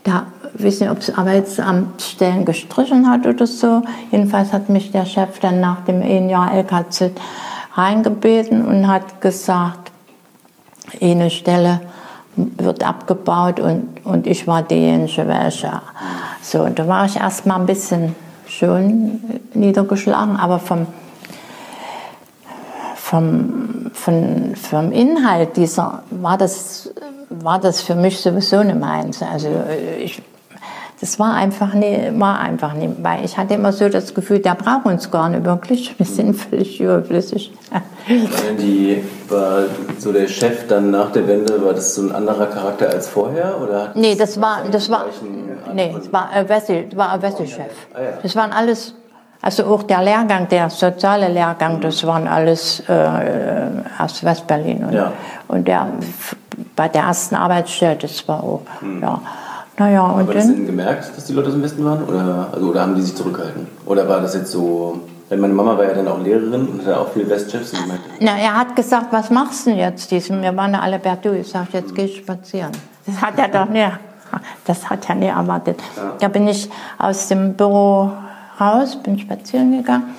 da 0.04 0.28
weiß 0.64 0.82
nicht, 0.82 0.90
ob 0.90 1.00
das 1.00 1.18
Arbeitsamt 1.18 2.02
Stellen 2.02 2.46
gestrichen 2.46 3.10
hat 3.10 3.26
oder 3.26 3.48
so. 3.48 3.82
Jedenfalls 4.12 4.54
hat 4.54 4.70
mich 4.70 4.92
der 4.92 5.06
Chef 5.06 5.40
dann 5.40 5.60
nach 5.60 5.82
dem 5.82 6.02
einen 6.02 6.30
Jahr 6.30 6.54
LKZ 6.54 7.12
reingebeten 7.74 8.66
und 8.66 8.88
hat 8.88 9.22
gesagt, 9.22 9.92
eine 11.02 11.30
Stelle 11.30 11.82
wird 12.36 12.86
abgebaut 12.86 13.60
und, 13.60 14.06
und 14.06 14.28
ich 14.28 14.48
war 14.48 14.62
diejenige 14.62 15.28
welche. 15.28 15.82
So, 16.42 16.64
und 16.64 16.80
da 16.80 16.88
war 16.88 17.06
ich 17.06 17.18
erst 17.18 17.46
mal 17.46 17.56
ein 17.56 17.66
bisschen 17.66 18.16
schon 18.48 19.20
niedergeschlagen, 19.54 20.38
aber 20.38 20.60
vom, 20.60 20.88
vom, 22.96 23.92
vom, 23.94 24.56
vom 24.56 24.92
Inhalt 24.92 25.58
dieser 25.58 26.04
war 26.12 26.38
das, 26.38 26.94
war 27.30 27.60
das 27.60 27.82
für 27.82 27.96
mich 27.96 28.20
sowieso 28.20 28.64
nicht 28.64 28.80
meins. 28.80 29.22
Also 29.22 29.50
ich 30.00 30.22
das 31.02 31.20
war 31.20 31.34
einfach 31.34 31.74
nie, 31.74 32.12
war 32.14 32.40
einfach 32.40 32.74
weil 33.02 33.26
ich 33.26 33.38
hatte 33.38 33.56
immer 33.56 33.72
so 33.74 33.90
das 33.90 34.14
Gefühl, 34.14 34.40
der 34.40 34.56
braucht 34.56 34.86
uns 34.86 35.12
gar 35.12 35.30
nicht 35.30 35.44
wirklich, 35.44 35.98
wir 35.98 36.06
sind 36.06 36.36
völlig 36.36 36.80
überflüssig. 36.80 37.52
Die, 38.60 39.04
war 39.28 39.64
so 39.98 40.12
der 40.14 40.28
Chef 40.28 40.68
dann 40.68 40.92
nach 40.92 41.12
der 41.12 41.28
Wende, 41.28 41.64
war 41.66 41.74
das 41.74 41.96
so 41.96 42.04
ein 42.04 42.12
anderer 42.14 42.46
Charakter 42.46 42.90
als 42.90 43.08
vorher? 43.08 43.60
Oder 43.62 43.92
nee, 43.96 44.16
das 44.16 44.40
war, 44.40 44.60
das 44.72 44.90
war, 44.90 45.06
nee, 45.74 45.94
das 45.98 46.14
war 46.14 46.30
ein 46.30 46.48
Wessel, 46.48 46.86
war 46.96 47.12
ein 47.14 47.22
Wesselchef. 47.22 47.72
Ah, 47.94 48.02
ja. 48.02 48.08
Das 48.22 48.36
waren 48.36 48.52
alles, 48.52 48.94
Also 49.42 49.66
auch 49.66 49.84
der 49.84 50.02
Lehrgang, 50.02 50.48
der 50.48 50.70
soziale 50.70 51.28
Lehrgang, 51.28 51.82
das 51.82 52.06
waren 52.06 52.28
alles 52.28 52.82
äh, 52.88 52.94
aus 54.00 54.24
Westberlin. 54.24 54.86
Und, 54.86 54.94
Ja. 54.94 55.12
und 55.48 55.68
der, 55.68 55.88
bei 56.76 56.88
der 56.88 57.04
ersten 57.04 57.36
Arbeitsstelle, 57.36 57.98
das 57.98 58.28
war 58.28 58.44
auch, 58.44 58.62
ja. 59.02 59.22
Naja, 59.78 60.04
und 60.04 60.22
Aber 60.22 60.34
das 60.34 60.48
dann, 60.48 60.56
denn 60.56 60.66
gemerkt, 60.66 61.16
dass 61.16 61.26
die 61.26 61.34
Leute 61.34 61.50
aus 61.50 61.54
dem 61.54 61.64
Westen 61.64 61.84
waren? 61.84 62.04
Oder, 62.06 62.50
also, 62.54 62.68
oder 62.68 62.82
haben 62.82 62.96
die 62.96 63.02
sich 63.02 63.16
zurückgehalten? 63.16 63.68
Oder 63.86 64.08
war 64.08 64.22
das 64.22 64.34
jetzt 64.34 64.52
so. 64.52 65.02
Weil 65.28 65.40
meine 65.40 65.54
Mama 65.54 65.76
war 65.76 65.86
ja 65.86 65.94
dann 65.96 66.08
auch 66.08 66.20
Lehrerin 66.20 66.68
und 66.68 66.82
hatte 66.82 67.00
auch 67.00 67.10
viele 67.10 67.28
Westchefs 67.28 67.74
und 67.74 67.88
meinte, 67.88 68.04
na, 68.20 68.38
er 68.38 68.56
hat 68.60 68.76
gesagt, 68.76 69.08
was 69.12 69.32
machst 69.32 69.66
du 69.66 69.72
denn 69.72 69.80
jetzt? 69.80 70.12
Diesen, 70.12 70.42
wir 70.44 70.56
waren 70.56 70.72
ja 70.72 70.82
alle 70.82 71.00
per 71.00 71.16
Du. 71.16 71.32
Ich 71.32 71.50
sag, 71.50 71.74
jetzt 71.74 71.96
geh 71.96 72.04
ich 72.04 72.18
spazieren. 72.18 72.72
Das 73.08 73.22
hat 73.22 73.38
er 73.40 73.48
doch 73.48 73.68
nie, 73.68 73.88
das 74.66 74.88
hat 74.88 75.10
er 75.10 75.16
nie 75.16 75.28
erwartet. 75.28 75.80
Da 76.20 76.28
bin 76.28 76.48
ich 76.48 76.70
aus 77.00 77.28
dem 77.28 77.56
Büro 77.56 78.12
raus, 78.60 78.98
bin 79.02 79.18
spazieren 79.18 79.72
gegangen. 79.72 80.16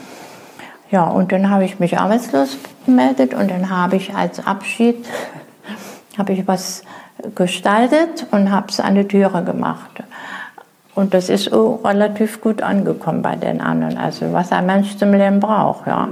Ja, 0.90 1.04
und 1.04 1.32
dann 1.32 1.50
habe 1.50 1.64
ich 1.64 1.78
mich 1.78 1.98
arbeitslos 1.98 2.56
gemeldet 2.84 3.32
und 3.34 3.50
dann 3.50 3.70
habe 3.70 3.96
ich 3.96 4.14
als 4.14 4.44
Abschied 4.44 5.04
habe 6.18 6.32
ich 6.32 6.46
was 6.46 6.82
gestaltet 7.34 8.26
und 8.30 8.50
habe 8.50 8.68
es 8.68 8.80
an 8.80 8.94
die 8.94 9.06
Türe 9.06 9.42
gemacht. 9.42 10.02
Und 10.94 11.12
das 11.12 11.28
ist 11.28 11.52
auch 11.52 11.80
relativ 11.84 12.40
gut 12.40 12.62
angekommen 12.62 13.22
bei 13.22 13.36
den 13.36 13.60
anderen. 13.60 13.98
Also 13.98 14.32
was 14.32 14.50
ein 14.50 14.66
Mensch 14.66 14.96
zum 14.96 15.12
Leben 15.12 15.40
braucht. 15.40 15.86
Ja. 15.86 16.08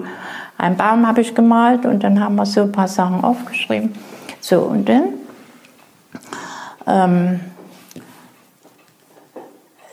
Einen 0.59 0.77
Baum 0.77 1.07
habe 1.07 1.23
ich 1.23 1.35
gemalt 1.35 1.87
und 1.87 2.05
dann 2.05 2.21
haben 2.21 2.37
wir 2.37 2.47
so 2.47 2.63
ein 2.63 2.73
paar 2.73 2.89
Sachen 2.89 3.25
aufgeschrieben. 3.25 3.95
So, 4.41 4.61
und 4.61 4.89
dann, 4.89 5.05
ähm, 6.87 7.41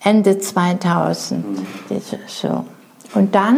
Ende 0.06 0.38
2000. 0.38 1.44
Das 1.88 2.12
ist 2.12 2.40
So. 2.40 2.64
Und 3.14 3.34
dann 3.34 3.56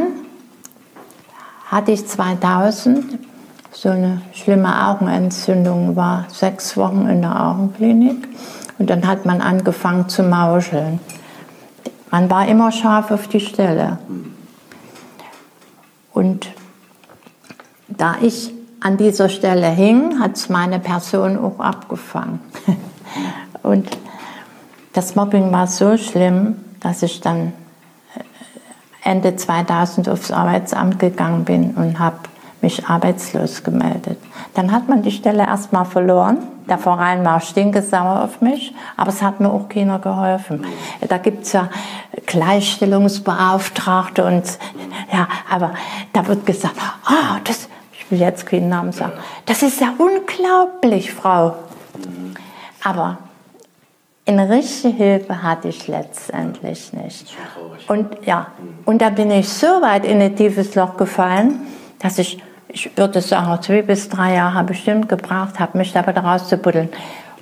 hatte 1.66 1.92
ich 1.92 2.06
2000 2.06 3.18
so 3.70 3.90
eine 3.90 4.22
schlimme 4.32 4.88
Augenentzündung, 4.88 5.94
war 5.94 6.24
sechs 6.28 6.74
Wochen 6.78 7.06
in 7.06 7.20
der 7.20 7.38
Augenklinik 7.48 8.26
und 8.78 8.88
dann 8.88 9.06
hat 9.06 9.26
man 9.26 9.42
angefangen 9.42 10.08
zu 10.08 10.22
mauscheln. 10.22 11.00
Man 12.10 12.30
war 12.30 12.48
immer 12.48 12.72
scharf 12.72 13.10
auf 13.10 13.28
die 13.28 13.40
Stelle. 13.40 13.98
Und 16.14 16.48
da 17.88 18.14
ich 18.22 18.54
an 18.80 18.96
dieser 18.96 19.28
Stelle 19.28 19.68
hing, 19.68 20.18
hat 20.18 20.36
es 20.36 20.48
meine 20.48 20.78
Person 20.78 21.36
auch 21.36 21.60
abgefangen. 21.60 22.40
Und 23.62 23.86
das 24.92 25.14
Mobbing 25.14 25.52
war 25.52 25.66
so 25.66 25.96
schlimm, 25.96 26.56
dass 26.80 27.02
ich 27.02 27.20
dann 27.20 27.52
Ende 29.02 29.36
2000 29.36 30.08
aufs 30.08 30.30
Arbeitsamt 30.30 30.98
gegangen 30.98 31.44
bin 31.44 31.70
und 31.72 31.98
habe 31.98 32.18
mich 32.60 32.86
arbeitslos 32.86 33.62
gemeldet. 33.62 34.18
Dann 34.54 34.72
hat 34.72 34.88
man 34.88 35.02
die 35.02 35.12
Stelle 35.12 35.46
erstmal 35.46 35.84
verloren. 35.84 36.38
Der 36.68 36.78
Verein 36.78 37.24
war 37.24 37.40
stinkesauer 37.40 38.24
auf 38.24 38.40
mich, 38.40 38.74
aber 38.96 39.10
es 39.10 39.22
hat 39.22 39.40
mir 39.40 39.50
auch 39.50 39.68
keiner 39.68 39.98
geholfen. 40.00 40.66
Da 41.08 41.18
gibt 41.18 41.44
es 41.44 41.52
ja 41.52 41.68
Gleichstellungsbeauftragte 42.26 44.24
und 44.24 44.58
ja, 45.12 45.28
aber 45.48 45.72
da 46.12 46.26
wird 46.26 46.44
gesagt, 46.44 46.76
ah, 47.04 47.38
das, 47.44 47.68
ich 47.92 48.10
will 48.10 48.18
jetzt 48.20 48.44
keinen 48.44 48.68
Namen 48.68 48.92
sagen, 48.92 49.12
das 49.46 49.62
ist 49.62 49.80
ja 49.80 49.94
unglaublich, 49.96 51.12
Frau. 51.12 51.54
Aber 52.84 53.18
eine 54.28 54.48
richtige 54.50 54.94
Hilfe 54.94 55.42
hatte 55.42 55.68
ich 55.68 55.88
letztendlich 55.88 56.92
nicht. 56.92 57.34
Und 57.88 58.26
ja, 58.26 58.48
und 58.84 59.00
da 59.00 59.10
bin 59.10 59.30
ich 59.30 59.48
so 59.48 59.66
weit 59.66 60.04
in 60.04 60.20
ein 60.20 60.36
tiefes 60.36 60.74
Loch 60.74 60.96
gefallen, 60.96 61.60
dass 61.98 62.18
ich, 62.18 62.38
ich 62.68 62.96
würde 62.96 63.22
sagen, 63.22 63.62
zwei 63.62 63.82
bis 63.82 64.08
drei 64.08 64.34
Jahre 64.34 64.64
bestimmt 64.64 65.08
gebraucht 65.08 65.58
habe, 65.58 65.78
mich 65.78 65.92
da 65.92 66.06
wieder 66.06 66.20
rauszubuddeln. 66.20 66.90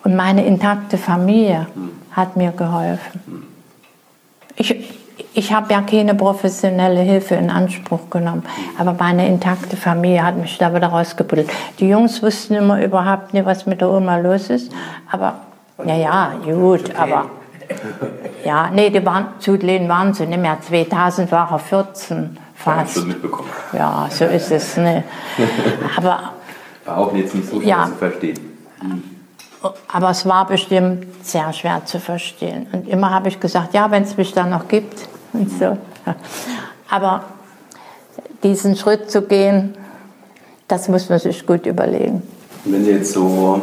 Und 0.05 0.14
meine 0.14 0.46
intakte 0.46 0.99
Familie 0.99 1.66
hat 2.12 2.37
mir 2.37 2.53
geholfen. 2.53 3.46
Ich, 4.55 4.94
ich 5.35 5.53
habe 5.53 5.72
ja 5.72 5.83
keine 5.83 6.14
professionelle 6.14 7.01
Hilfe 7.01 7.35
in 7.35 7.51
Anspruch 7.51 8.09
genommen, 8.11 8.44
aber 8.79 8.92
meine 8.92 9.27
intakte 9.27 9.77
Familie 9.77 10.25
hat 10.25 10.37
mich 10.37 10.57
da 10.59 10.72
wieder 10.72 10.87
rausgebuddelt. 10.87 11.51
Die 11.81 11.88
Jungs 11.88 12.22
wussten 12.22 12.55
immer 12.55 12.83
überhaupt 12.83 13.35
nicht, 13.35 13.44
was 13.44 13.66
mit 13.66 13.81
der 13.81 13.90
Oma 13.90 14.18
los 14.18 14.49
ist, 14.51 14.70
aber 15.11 15.40
ja, 15.84 15.94
ja, 15.96 16.32
gut, 16.44 16.94
aber 16.96 17.26
ja, 18.44 18.70
nee, 18.72 18.90
die 18.90 19.04
waren, 19.04 19.26
zu 19.40 19.56
Lehn 19.56 19.88
waren 19.88 20.14
sie 20.14 20.26
nicht 20.26 20.40
mehr. 20.40 20.58
2000 20.60 21.30
war 21.32 21.50
er 21.50 21.58
14 21.58 22.38
fast. 22.54 22.94
schon 22.94 23.08
mitbekommen. 23.08 23.48
Ja, 23.72 24.06
so 24.10 24.24
ist 24.24 24.50
es. 24.52 24.76
Ne. 24.76 25.04
Aber, 25.96 26.32
War 26.84 26.98
auch 26.98 27.12
jetzt 27.14 27.34
nicht 27.34 27.48
so 27.48 27.60
schwer 27.60 27.68
Ja. 27.68 27.84
zu 27.86 27.94
verstehen. 27.96 28.38
aber 29.92 30.10
es 30.10 30.24
war 30.26 30.46
bestimmt 30.46 31.06
sehr 31.26 31.52
schwer 31.52 31.82
zu 31.84 31.98
verstehen. 31.98 32.66
Und 32.72 32.88
immer 32.88 33.10
habe 33.10 33.28
ich 33.28 33.40
gesagt, 33.40 33.74
ja, 33.74 33.90
wenn 33.90 34.04
es 34.04 34.16
mich 34.16 34.32
da 34.32 34.44
noch 34.46 34.68
gibt 34.68 35.08
und 35.32 35.50
so. 35.50 35.76
Aber 36.88 37.24
diesen 38.44 38.76
Schritt 38.76 39.10
zu 39.10 39.22
gehen, 39.22 39.74
das 40.68 40.88
muss 40.88 41.08
man 41.08 41.18
sich 41.18 41.44
gut 41.44 41.66
überlegen. 41.66 42.22
Wenn 42.64 42.84
Sie 42.84 42.92
jetzt 42.92 43.12
so 43.12 43.60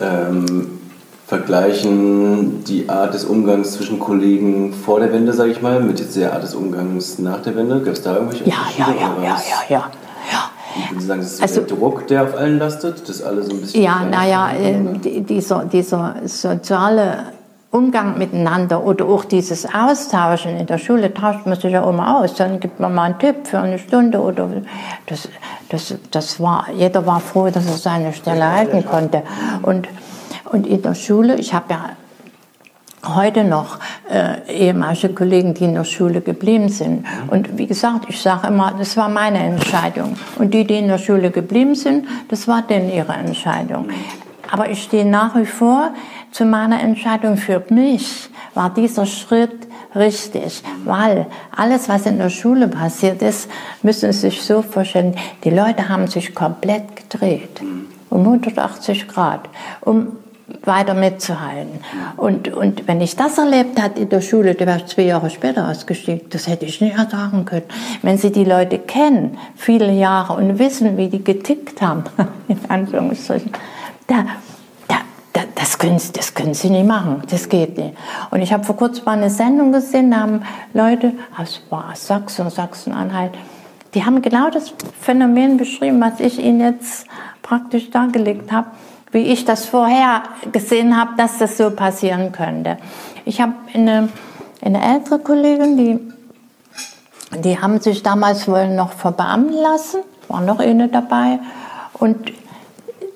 ähm, 0.00 0.80
vergleichen 1.26 2.64
die 2.64 2.88
Art 2.88 3.14
des 3.14 3.24
Umgangs 3.24 3.72
zwischen 3.72 3.98
Kollegen 3.98 4.72
vor 4.72 5.00
der 5.00 5.12
Wende, 5.12 5.32
sage 5.32 5.50
ich 5.52 5.62
mal, 5.62 5.80
mit 5.80 5.98
jetzt 6.00 6.16
der 6.16 6.32
Art 6.32 6.42
des 6.42 6.54
Umgangs 6.54 7.18
nach 7.18 7.40
der 7.42 7.56
Wende, 7.56 7.80
gab 7.80 7.94
es 7.94 8.02
da 8.02 8.14
irgendwelche 8.14 8.44
Ja, 8.44 8.54
ja, 8.76 8.86
Unterschiede, 8.86 9.22
ja, 9.22 9.22
ja, 9.22 9.36
ja, 9.68 9.76
ja. 9.76 9.84
ja. 10.32 10.90
Würden 10.90 11.00
Sie 11.00 11.06
sagen, 11.06 11.20
das 11.20 11.30
ist 11.30 11.36
so 11.38 11.42
Also- 11.42 11.60
der 11.62 11.76
Druck, 11.76 12.06
der 12.08 12.22
auf 12.24 12.36
allen 12.36 12.58
lastet, 12.58 13.08
dass 13.08 13.22
alle 13.22 13.42
so 13.42 13.52
ein 13.52 13.60
bisschen... 13.60 13.82
Ja, 13.82 14.00
naja, 14.10 14.50
äh, 14.52 14.98
die- 15.02 15.22
dieser, 15.22 15.64
dieser 15.64 16.16
soziale 16.24 17.16
Umgang 17.70 18.18
miteinander 18.18 18.84
oder 18.84 19.06
auch 19.06 19.24
dieses 19.24 19.66
Austauschen 19.72 20.56
in 20.56 20.66
der 20.66 20.78
Schule 20.78 21.12
tauscht 21.12 21.44
man 21.46 21.58
sich 21.58 21.72
ja 21.72 21.88
immer 21.88 22.18
aus. 22.20 22.34
Dann 22.34 22.60
gibt 22.60 22.78
man 22.80 22.94
mal 22.94 23.04
einen 23.04 23.18
Tipp 23.18 23.46
für 23.48 23.58
eine 23.58 23.78
Stunde 23.80 24.20
oder 24.20 24.48
das, 25.06 25.28
das, 25.70 25.94
das 26.12 26.38
war, 26.40 26.66
jeder 26.76 27.04
war 27.06 27.18
froh, 27.18 27.48
dass 27.52 27.66
er 27.66 27.72
seine 27.76 28.12
Stelle 28.12 28.48
halten 28.48 28.84
konnte. 28.84 29.22
Und, 29.62 29.88
und 30.44 30.66
in 30.66 30.82
der 30.82 30.94
Schule, 30.94 31.36
ich 31.36 31.54
habe 31.54 31.66
ja 31.72 31.96
heute 33.06 33.44
noch 33.44 33.78
äh, 34.10 34.50
ehemalige 34.50 35.10
Kollegen, 35.10 35.54
die 35.54 35.64
in 35.64 35.74
der 35.74 35.84
Schule 35.84 36.20
geblieben 36.20 36.68
sind. 36.68 37.06
Und 37.28 37.58
wie 37.58 37.66
gesagt, 37.66 38.06
ich 38.08 38.20
sage 38.20 38.48
immer, 38.48 38.74
das 38.78 38.96
war 38.96 39.08
meine 39.08 39.38
Entscheidung. 39.38 40.16
Und 40.38 40.54
die, 40.54 40.64
die 40.64 40.78
in 40.78 40.88
der 40.88 40.98
Schule 40.98 41.30
geblieben 41.30 41.74
sind, 41.74 42.06
das 42.28 42.48
war 42.48 42.62
denn 42.62 42.90
ihre 42.90 43.12
Entscheidung. 43.12 43.88
Aber 44.50 44.70
ich 44.70 44.82
stehe 44.82 45.04
nach 45.04 45.36
wie 45.36 45.46
vor 45.46 45.90
zu 46.30 46.44
meiner 46.44 46.80
Entscheidung 46.80 47.36
für 47.36 47.62
mich, 47.70 48.30
war 48.54 48.70
dieser 48.70 49.06
Schritt 49.06 49.66
richtig, 49.94 50.62
weil 50.84 51.26
alles, 51.56 51.88
was 51.88 52.06
in 52.06 52.18
der 52.18 52.30
Schule 52.30 52.68
passiert 52.68 53.22
ist, 53.22 53.48
müssen 53.82 54.12
Sie 54.12 54.30
sich 54.30 54.42
so 54.42 54.62
vorstellen, 54.62 55.16
die 55.44 55.50
Leute 55.50 55.88
haben 55.88 56.08
sich 56.08 56.34
komplett 56.34 56.96
gedreht, 56.96 57.60
um 58.10 58.20
180 58.20 59.08
Grad, 59.08 59.48
um 59.80 60.16
weiter 60.64 60.94
mitzuhalten. 60.94 61.80
Und, 62.16 62.48
und 62.52 62.86
wenn 62.86 63.00
ich 63.00 63.16
das 63.16 63.38
erlebt 63.38 63.80
hatte 63.80 64.00
in 64.00 64.08
der 64.08 64.20
Schule, 64.20 64.54
da 64.54 64.66
wäre 64.66 64.84
zwei 64.86 65.02
Jahre 65.02 65.30
später 65.30 65.68
ausgestiegen. 65.68 66.28
Das 66.30 66.46
hätte 66.46 66.66
ich 66.66 66.80
nicht 66.80 66.96
ertragen 66.96 67.44
können. 67.44 67.64
Wenn 68.02 68.18
Sie 68.18 68.30
die 68.30 68.44
Leute 68.44 68.78
kennen, 68.78 69.38
viele 69.56 69.92
Jahre, 69.92 70.34
und 70.34 70.58
wissen, 70.58 70.96
wie 70.96 71.08
die 71.08 71.24
getickt 71.24 71.80
haben, 71.80 72.04
in 72.48 72.58
Anführungsstrichen, 72.68 73.52
da, 74.06 74.26
da, 74.88 74.96
da, 75.32 75.40
das, 75.54 75.78
können, 75.78 76.00
das 76.12 76.34
können 76.34 76.54
Sie 76.54 76.68
nicht 76.68 76.86
machen. 76.86 77.22
Das 77.30 77.48
geht 77.48 77.78
nicht. 77.78 77.96
Und 78.30 78.42
ich 78.42 78.52
habe 78.52 78.64
vor 78.64 78.76
kurzem 78.76 79.04
mal 79.06 79.16
eine 79.16 79.30
Sendung 79.30 79.72
gesehen, 79.72 80.10
da 80.10 80.18
haben 80.18 80.42
Leute 80.74 81.12
aus 81.38 81.62
Sachsen, 81.94 82.50
Sachsen-Anhalt, 82.50 83.32
die 83.94 84.04
haben 84.04 84.20
genau 84.20 84.50
das 84.50 84.74
Phänomen 85.00 85.56
beschrieben, 85.56 86.00
was 86.00 86.20
ich 86.20 86.38
Ihnen 86.38 86.60
jetzt 86.60 87.06
praktisch 87.42 87.90
dargelegt 87.90 88.50
habe 88.50 88.66
wie 89.14 89.32
ich 89.32 89.44
das 89.44 89.64
vorher 89.64 90.24
gesehen 90.50 90.98
habe, 90.98 91.12
dass 91.16 91.38
das 91.38 91.56
so 91.56 91.70
passieren 91.70 92.32
könnte. 92.32 92.78
Ich 93.24 93.40
habe 93.40 93.52
eine, 93.72 94.08
eine 94.60 94.84
ältere 94.84 95.20
Kollegin, 95.20 95.76
die, 95.76 97.38
die 97.38 97.56
haben 97.60 97.80
sich 97.80 98.02
damals 98.02 98.48
wohl 98.48 98.74
noch 98.74 98.92
verbeamten 98.92 99.54
lassen, 99.54 100.00
war 100.26 100.40
noch 100.40 100.58
eine 100.58 100.88
dabei 100.88 101.38
und 101.92 102.32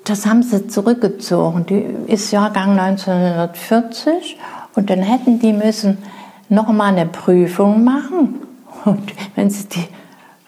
das 0.04 0.24
haben 0.24 0.44
sie 0.44 0.68
zurückgezogen. 0.68 1.66
Die 1.66 2.12
ist 2.12 2.30
Jahrgang 2.30 2.78
1940 2.78 4.38
und 4.76 4.90
dann 4.90 5.00
hätten 5.00 5.40
die 5.40 5.52
müssen 5.52 5.98
noch 6.48 6.68
mal 6.68 6.92
eine 6.92 7.06
Prüfung 7.06 7.82
machen 7.82 8.40
und 8.84 9.12
wenn 9.34 9.50
sie 9.50 9.68
die 9.68 9.88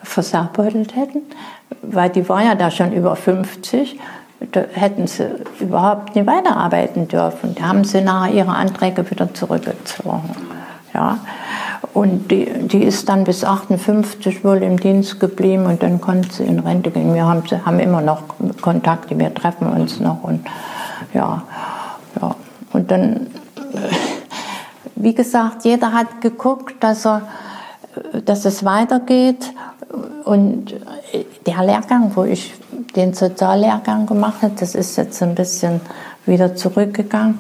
versabeutelt 0.01 0.95
hätten, 0.95 1.23
weil 1.83 2.09
die 2.09 2.29
war 2.29 2.45
ja 2.45 2.55
da 2.55 2.71
schon 2.71 2.93
über 2.93 3.17
50 3.17 3.99
da 3.99 4.20
hätten 4.73 5.07
sie 5.07 5.29
überhaupt 5.59 6.15
nicht 6.15 6.27
weiterarbeiten 6.27 7.09
dürfen. 7.09 7.55
Da 7.55 7.69
haben 7.69 7.85
sie 7.85 8.01
nachher 8.01 8.33
ihre 8.33 8.53
Anträge 8.53 9.09
wieder 9.11 9.33
zurückgezogen. 9.35 10.31
Ja. 10.95 11.19
Und 11.95 12.31
die, 12.31 12.47
die 12.47 12.85
ist 12.85 13.09
dann 13.09 13.25
bis 13.25 13.45
58 13.45 14.45
wohl 14.45 14.63
im 14.63 14.79
Dienst 14.79 15.19
geblieben 15.19 15.67
und 15.67 15.83
dann 15.83 16.01
konnte 16.01 16.33
sie 16.33 16.45
in 16.45 16.61
Rente 16.61 16.91
gehen. 16.91 17.15
Wir 17.15 17.27
haben, 17.27 17.43
haben 17.65 17.81
immer 17.81 18.01
noch 18.01 18.23
Kontakte, 18.61 19.19
wir 19.19 19.33
treffen 19.35 19.67
uns 19.67 19.99
noch 20.01 20.23
und 20.23 20.47
ja, 21.15 21.43
ja. 22.21 22.37
Und 22.73 22.91
dann, 22.91 23.27
wie 24.95 25.15
gesagt, 25.15 25.65
jeder 25.65 25.93
hat 25.93 26.21
geguckt, 26.21 26.83
dass, 26.83 27.05
er, 27.05 27.23
dass 28.25 28.45
es 28.45 28.65
weitergeht 28.65 29.53
und 30.25 30.75
der 31.47 31.65
Lehrgang, 31.65 32.13
wo 32.15 32.25
ich 32.25 32.55
den 32.97 33.15
Soziallehrgang 33.15 34.07
gemacht 34.07 34.43
habe, 34.43 34.55
das 34.59 34.75
ist 34.75 34.97
jetzt 34.97 35.23
ein 35.23 35.35
bisschen 35.35 35.81
wieder 36.27 36.55
zurückgegangen. 36.55 37.39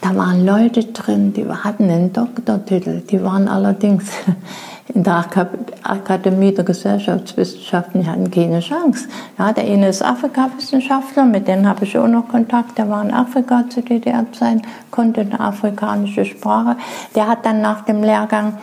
Da 0.00 0.14
waren 0.14 0.44
Leute 0.44 0.84
drin, 0.84 1.32
die 1.32 1.46
hatten 1.48 1.90
einen 1.90 2.12
Doktortitel, 2.12 3.00
die 3.00 3.22
waren 3.22 3.48
allerdings 3.48 4.04
in 4.94 5.02
der 5.02 5.24
Akademie 5.82 6.54
der 6.54 6.64
Gesellschaftswissenschaften, 6.64 8.02
die 8.02 8.08
hatten 8.08 8.30
keine 8.30 8.60
Chance. 8.60 9.08
Ja, 9.38 9.52
der 9.52 9.64
eine 9.64 9.88
ist 9.88 10.04
Afrikawissenschaftler, 10.04 11.24
mit 11.24 11.48
dem 11.48 11.66
habe 11.66 11.84
ich 11.84 11.98
auch 11.98 12.06
noch 12.06 12.28
Kontakt, 12.28 12.78
der 12.78 12.88
war 12.88 13.02
in 13.02 13.12
Afrika 13.12 13.64
zu 13.68 13.82
DDR-Zeiten, 13.82 14.62
konnte 14.90 15.22
eine 15.22 15.40
afrikanische 15.40 16.24
Sprache. 16.24 16.76
Der 17.14 17.26
hat 17.26 17.44
dann 17.44 17.60
nach 17.60 17.84
dem 17.84 18.02
Lehrgang 18.02 18.58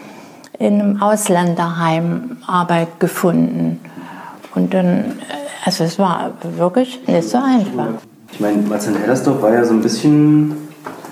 in 0.60 0.80
einem 0.80 1.02
Ausländerheim 1.02 2.38
Arbeit 2.46 3.00
gefunden. 3.00 3.80
Und 4.56 4.74
dann 4.74 5.20
also 5.66 5.86
es 5.86 5.98
war 5.98 6.32
wirklich 6.58 7.08
nicht 7.08 7.30
so 7.30 7.38
einfach. 7.38 7.88
Ich 8.32 8.39
meine, 8.39 8.58
Marzen-Hellersdorf 8.63 9.42
war 9.42 9.54
ja 9.54 9.63
so 9.63 9.74
ein 9.74 9.82
bisschen 9.82 10.58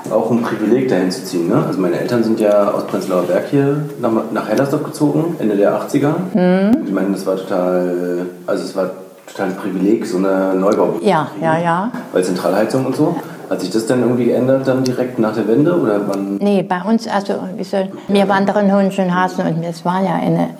auch 0.09 0.29
ein 0.29 0.41
Privileg 0.41 0.89
dahin 0.89 1.09
zu 1.09 1.23
ziehen. 1.23 1.47
Ne? 1.47 1.63
Also 1.65 1.79
meine 1.79 1.99
Eltern 1.99 2.23
sind 2.23 2.39
ja 2.39 2.71
aus 2.71 2.85
Prenzlauer 2.87 3.23
Berg 3.23 3.45
hier 3.49 3.85
nach, 4.01 4.11
nach 4.33 4.49
Hellersdorf 4.49 4.83
gezogen, 4.83 5.35
Ende 5.39 5.55
der 5.55 5.79
80er. 5.79 6.13
Mhm. 6.33 6.85
Ich 6.85 6.91
meine, 6.91 7.11
das 7.11 7.25
war 7.25 7.37
total, 7.37 8.25
also 8.45 8.63
es 8.63 8.75
war 8.75 8.91
total 9.27 9.49
ein 9.49 9.55
Privileg, 9.55 10.05
so 10.05 10.17
eine 10.17 10.53
Neubau. 10.55 10.95
Ja, 11.01 11.29
ja, 11.41 11.57
ja. 11.57 11.91
Weil 12.11 12.23
Zentralheizung 12.23 12.85
und 12.85 12.95
so. 12.95 13.15
Hat 13.51 13.59
sich 13.59 13.69
das 13.69 13.85
dann 13.85 13.99
irgendwie 13.99 14.23
geändert, 14.27 14.65
dann 14.65 14.81
direkt 14.81 15.19
nach 15.19 15.35
der 15.35 15.45
Wende? 15.45 15.77
Oder 15.77 16.07
wann? 16.07 16.37
Nee, 16.37 16.63
bei 16.63 16.81
uns, 16.83 17.05
also 17.05 17.33
wie 17.57 17.65
soll, 17.65 17.91
wir 18.07 18.29
wandern 18.29 18.73
Hohenschönhausen 18.73 19.45
und 19.45 19.61
es 19.63 19.83
war 19.83 20.01
ja 20.01 20.15
eine, 20.15 20.51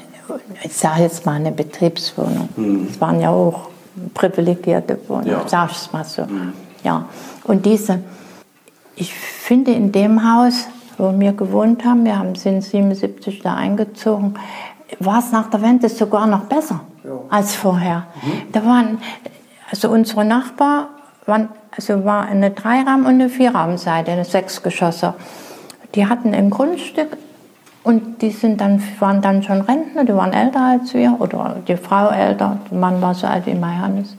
ich 0.62 0.75
sage 0.75 1.04
jetzt 1.04 1.25
mal 1.25 1.36
eine 1.36 1.54
Betriebswohnung. 1.54 2.49
Mhm. 2.58 2.89
Es 2.91 2.99
waren 2.99 3.21
ja 3.21 3.30
auch 3.30 3.69
privilegierte 4.13 4.99
Wohnung, 5.08 5.25
ja. 5.25 5.43
sag 5.45 5.71
ich 5.71 5.77
es 5.77 5.93
mal 5.93 6.04
so. 6.04 6.23
Mhm. 6.23 6.51
Ja. 6.84 7.06
Und 7.45 7.65
diese, 7.65 7.99
ich 8.97 9.13
finde 9.13 9.71
in 9.71 9.93
dem 9.93 10.30
Haus, 10.30 10.65
wo 10.97 11.17
wir 11.17 11.32
gewohnt 11.32 11.86
haben, 11.86 12.04
wir 12.04 12.19
haben, 12.19 12.36
sind 12.36 12.62
77 12.62 13.41
da 13.41 13.56
eingezogen, 13.56 14.34
war 14.99 15.19
es 15.19 15.32
nach 15.32 15.49
der 15.49 15.62
Wende 15.62 15.88
sogar 15.88 16.27
noch 16.27 16.41
besser 16.41 16.82
ja. 17.06 17.12
als 17.30 17.56
vorher. 17.56 18.08
Mhm. 18.21 18.51
Da 18.51 18.65
waren, 18.65 18.97
also 19.69 19.89
unsere 19.89 20.25
Nachbar 20.25 20.89
waren, 21.25 21.49
also 21.75 22.05
war 22.05 22.25
eine 22.25 22.51
Dreiraum- 22.51 23.05
und 23.05 23.15
eine 23.15 23.29
Vierraumseite, 23.29 24.12
eine 24.12 24.25
Sechsgeschosser. 24.25 25.15
Die 25.95 26.07
hatten 26.07 26.34
im 26.34 26.49
Grundstück 26.49 27.17
und 27.84 28.21
die 28.21 28.31
sind 28.31 28.62
dann, 28.62 28.81
waren 28.99 29.21
dann 29.21 29.43
schon 29.43 29.62
Rentner, 29.62 30.05
die 30.05 30.13
waren 30.13 30.34
älter 30.34 30.62
als 30.62 30.93
wir, 30.93 31.17
oder 31.19 31.57
die 31.67 31.77
Frau 31.77 32.10
älter, 32.10 32.60
der 32.69 32.77
Mann 32.77 33.01
war 33.01 33.13
so 33.13 33.27
alt 33.27 33.45
wie 33.45 33.55
mein 33.55 33.81
Hannes. 33.81 34.15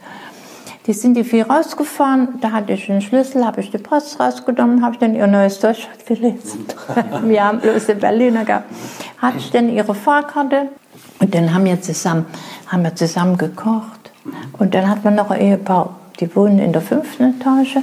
Die 0.85 0.91
sind 0.91 1.13
die 1.13 1.23
vier 1.23 1.49
rausgefahren, 1.49 2.41
da 2.41 2.51
hatte 2.51 2.73
ich 2.73 2.91
einen 2.91 3.01
Schlüssel, 3.01 3.45
habe 3.45 3.61
ich 3.61 3.71
die 3.71 3.77
Post 3.77 4.19
rausgenommen, 4.19 4.83
habe 4.83 4.95
ich 4.95 4.99
dann 4.99 5.15
ihr 5.15 5.27
neues 5.27 5.59
Deutschland 5.59 6.05
gelesen. 6.05 6.65
wir 7.23 7.43
haben 7.43 7.59
bloß 7.59 7.87
in 7.87 7.99
Berliner 7.99 8.43
gehabt. 8.43 8.65
Hatte 9.21 9.37
ich 9.37 9.49
dann 9.49 9.69
ihre 9.69 9.95
Fahrkarte 9.95 10.67
und 11.19 11.33
dann 11.33 11.53
haben 11.53 11.63
wir 11.63 11.81
zusammen, 11.81 12.25
haben 12.67 12.83
wir 12.83 12.95
zusammen 12.95 13.37
gekocht. 13.37 14.11
Und 14.59 14.73
dann 14.75 14.89
hat 14.89 15.05
man 15.05 15.15
noch 15.15 15.31
ein 15.31 15.39
Ehepaar, 15.39 15.95
die 16.19 16.35
wohnen 16.35 16.59
in 16.59 16.73
der 16.73 16.81
fünften 16.81 17.35
Etage, 17.35 17.77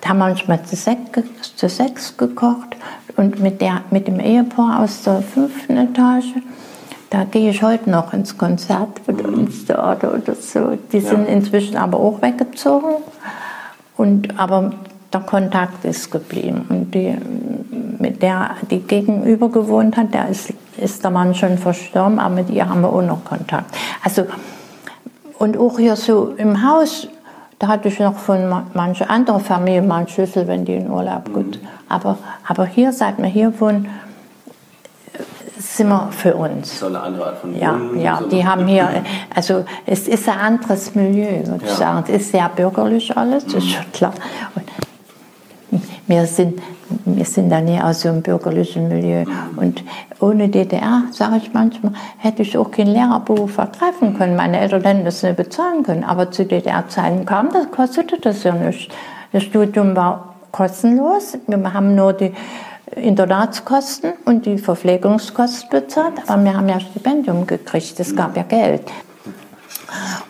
da 0.00 0.10
haben 0.10 0.18
wir 0.18 0.26
manchmal 0.26 0.62
zu 0.64 0.76
sechs, 0.76 1.56
zu 1.56 1.68
sechs 1.68 2.16
gekocht 2.16 2.76
und 3.16 3.40
mit, 3.40 3.60
der, 3.60 3.82
mit 3.90 4.08
dem 4.08 4.18
Ehepaar 4.18 4.80
aus 4.80 5.02
der 5.02 5.22
fünften 5.22 5.76
Etage, 5.76 6.34
da 7.10 7.24
gehe 7.24 7.50
ich 7.50 7.62
heute 7.62 7.90
noch 7.90 8.12
ins 8.12 8.38
Konzert 8.38 9.06
mit 9.06 9.26
mhm. 9.26 9.40
uns 9.40 9.66
dort 9.66 10.04
oder 10.04 10.34
so. 10.34 10.78
Die 10.92 10.98
ja. 10.98 11.10
sind 11.10 11.28
inzwischen 11.28 11.76
aber 11.76 11.98
auch 11.98 12.22
weggezogen. 12.22 13.02
Und, 13.96 14.38
aber 14.38 14.72
der 15.12 15.20
Kontakt 15.20 15.84
ist 15.84 16.10
geblieben. 16.10 16.64
Und 16.68 16.94
die, 16.94 17.16
mit 17.98 18.22
der, 18.22 18.52
die 18.70 18.78
gegenüber 18.78 19.50
gewohnt 19.50 19.96
hat, 19.96 20.14
der 20.14 20.28
ist, 20.28 20.54
ist 20.78 21.02
der 21.02 21.10
Mann 21.10 21.34
schon 21.34 21.58
verstorben, 21.58 22.18
aber 22.20 22.36
mit 22.36 22.50
ihr 22.50 22.68
haben 22.68 22.80
wir 22.82 22.92
auch 22.92 23.02
noch 23.02 23.24
Kontakt. 23.24 23.76
Also, 24.04 24.26
und 25.38 25.58
auch 25.58 25.78
hier 25.78 25.96
so 25.96 26.32
im 26.36 26.66
Haus, 26.66 27.08
da 27.60 27.68
hatte 27.68 27.88
ich 27.88 28.00
noch 28.00 28.16
von 28.16 28.48
mancher 28.72 29.10
anderen 29.10 29.42
Familie 29.42 29.82
mal 29.82 29.98
einen 29.98 30.08
Schlüssel, 30.08 30.48
wenn 30.48 30.64
die 30.64 30.76
in 30.76 30.90
Urlaub 30.90 31.28
mhm. 31.28 31.32
gut. 31.32 31.60
Aber, 31.88 32.16
aber 32.48 32.64
hier, 32.64 32.90
seit 32.90 33.18
wir 33.18 33.26
hier 33.26 33.52
wohnen, 33.60 33.86
sind 35.58 35.88
wir 35.88 36.08
für 36.10 36.34
uns. 36.34 36.80
So 36.80 36.86
eine 36.86 37.00
andere 37.00 37.26
Art 37.26 37.38
von 37.38 37.54
Ja, 37.54 37.74
Wohnen, 37.74 38.00
ja 38.00 38.18
so 38.18 38.28
die 38.28 38.46
haben 38.46 38.66
hier, 38.66 38.88
also 39.34 39.66
es 39.84 40.08
ist 40.08 40.26
ein 40.26 40.38
anderes 40.38 40.94
Milieu, 40.94 41.46
würde 41.46 41.66
ich 41.66 41.72
sagen. 41.72 42.02
Es 42.08 42.22
ist 42.22 42.32
sehr 42.32 42.48
bürgerlich 42.48 43.14
alles, 43.14 43.44
das 43.44 43.56
ist 43.56 43.64
mhm. 43.64 43.68
schon 43.68 43.92
klar. 43.92 44.14
Und 44.54 45.84
wir 46.06 46.26
sind, 46.26 46.62
wir 47.04 47.24
sind 47.24 47.50
da 47.50 47.60
nie 47.60 47.80
aus 47.80 48.02
so 48.02 48.08
einem 48.08 48.22
bürgerlichen 48.22 48.88
Milieu. 48.88 49.24
Und 49.56 49.84
ohne 50.20 50.48
DDR, 50.48 51.04
sage 51.10 51.38
ich 51.38 51.52
manchmal, 51.52 51.92
hätte 52.18 52.42
ich 52.42 52.56
auch 52.56 52.70
keinen 52.70 52.92
Lehrerberuf 52.92 53.58
ergreifen 53.58 54.16
können. 54.16 54.36
Meine 54.36 54.60
Eltern 54.60 54.82
hätten 54.82 55.04
das 55.04 55.22
nicht 55.22 55.36
bezahlen 55.36 55.82
können. 55.82 56.04
Aber 56.04 56.30
zu 56.30 56.44
DDR-Zeiten 56.44 57.26
kam 57.26 57.50
das, 57.52 57.70
kostete 57.70 58.18
das 58.20 58.44
ja 58.44 58.54
nicht. 58.54 58.92
Das 59.32 59.42
Studium 59.42 59.96
war 59.96 60.34
kostenlos. 60.52 61.38
Wir 61.46 61.72
haben 61.72 61.94
nur 61.94 62.12
die 62.12 62.32
Internatskosten 62.96 64.12
und 64.24 64.46
die 64.46 64.58
Verpflegungskosten 64.58 65.70
bezahlt. 65.70 66.14
Aber 66.26 66.42
wir 66.42 66.56
haben 66.56 66.68
ja 66.68 66.80
Stipendium 66.80 67.46
gekriegt. 67.46 68.00
Es 68.00 68.14
gab 68.16 68.36
ja 68.36 68.42
Geld. 68.42 68.82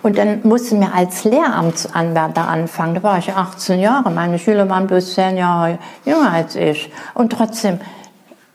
Und 0.02 0.16
dann 0.16 0.40
mussten 0.44 0.80
wir 0.80 0.94
als 0.94 1.24
Lehramtsanwärter 1.24 2.48
anfangen. 2.48 2.94
Da 2.94 3.02
war 3.02 3.18
ich 3.18 3.32
18 3.32 3.80
Jahre. 3.80 4.10
Meine 4.10 4.38
Schüler 4.38 4.68
waren 4.68 4.86
bloß 4.86 5.14
10 5.14 5.36
Jahre 5.36 5.78
jünger 6.04 6.32
als 6.32 6.56
ich. 6.56 6.90
Und 7.14 7.32
trotzdem, 7.32 7.80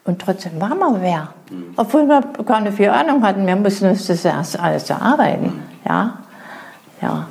und 0.05 0.19
trotzdem 0.19 0.60
waren 0.60 0.79
wir 0.79 1.01
wer. 1.01 1.29
Obwohl 1.75 2.08
wir 2.08 2.21
keine 2.45 2.71
viel 2.71 2.89
Ahnung 2.89 3.23
hatten. 3.23 3.45
Wir 3.45 3.55
mussten 3.55 3.89
uns 3.89 4.08
das 4.08 4.25
erst 4.25 4.60
alles 4.60 4.89
erarbeiten. 4.89 5.62
Ja, 5.88 6.15
ja. 7.01 7.27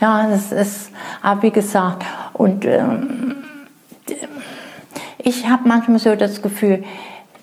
Ja, 0.00 0.28
das 0.28 0.52
ist, 0.52 0.92
aber 1.22 1.42
wie 1.42 1.50
gesagt, 1.50 2.04
und 2.32 2.64
ähm, 2.64 3.34
ich 5.18 5.48
habe 5.48 5.68
manchmal 5.68 5.98
so 5.98 6.14
das 6.14 6.40
Gefühl, 6.40 6.84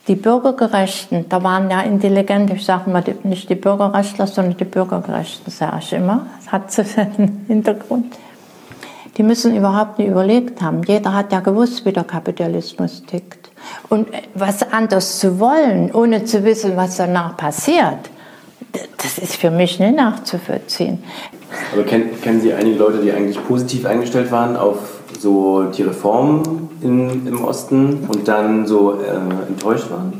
die 0.08 0.16
Bürgergerechten, 0.16 1.26
da 1.30 1.42
waren 1.44 1.70
ja 1.72 1.82
intelligent, 1.82 2.52
ich 2.52 2.64
sage 2.64 2.90
mal 2.90 3.04
nicht 3.24 3.50
die 3.50 3.56
Bürgerrechtler, 3.56 4.28
sondern 4.28 4.58
die 4.58 4.66
Bürgergerechten, 4.66 5.52
sage 5.52 5.78
ich 5.80 5.94
immer. 5.94 6.28
Das 6.38 6.52
hat 6.52 6.72
so 6.72 6.84
einen 6.98 7.46
Hintergrund. 7.48 8.16
die 9.18 9.24
müssen 9.24 9.56
überhaupt 9.56 9.98
nicht 9.98 10.10
überlegt 10.10 10.62
haben. 10.62 10.84
Jeder 10.84 11.14
hat 11.14 11.32
ja 11.32 11.40
gewusst, 11.40 11.86
wie 11.86 11.94
der 11.94 12.04
Kapitalismus 12.04 13.04
tickt. 13.06 13.50
Und 13.90 14.10
was 14.36 14.72
anders 14.72 15.20
zu 15.20 15.40
wollen, 15.40 15.92
ohne 15.92 16.26
zu 16.26 16.44
wissen, 16.44 16.78
was 16.78 16.98
danach 16.98 17.36
passiert, 17.36 18.10
das 18.98 19.18
ist 19.18 19.38
für 19.38 19.50
mich 19.50 19.80
nicht 19.80 19.96
nachzuvollziehen. 19.96 21.04
Aber 21.74 21.84
kennen, 21.84 22.22
kennen 22.22 22.42
Sie 22.42 22.54
einige 22.54 22.78
Leute, 22.78 23.00
die 23.02 23.12
eigentlich 23.12 23.42
positiv 23.48 23.86
eingestellt 23.86 24.32
waren 24.32 24.58
auf 24.58 25.00
so 25.26 25.64
die 25.76 25.82
Reformen 25.82 26.70
in, 26.82 27.26
im 27.26 27.44
Osten 27.44 28.08
und 28.08 28.28
dann 28.28 28.68
so 28.68 29.00
äh, 29.02 29.48
enttäuscht 29.48 29.90
waren? 29.90 30.14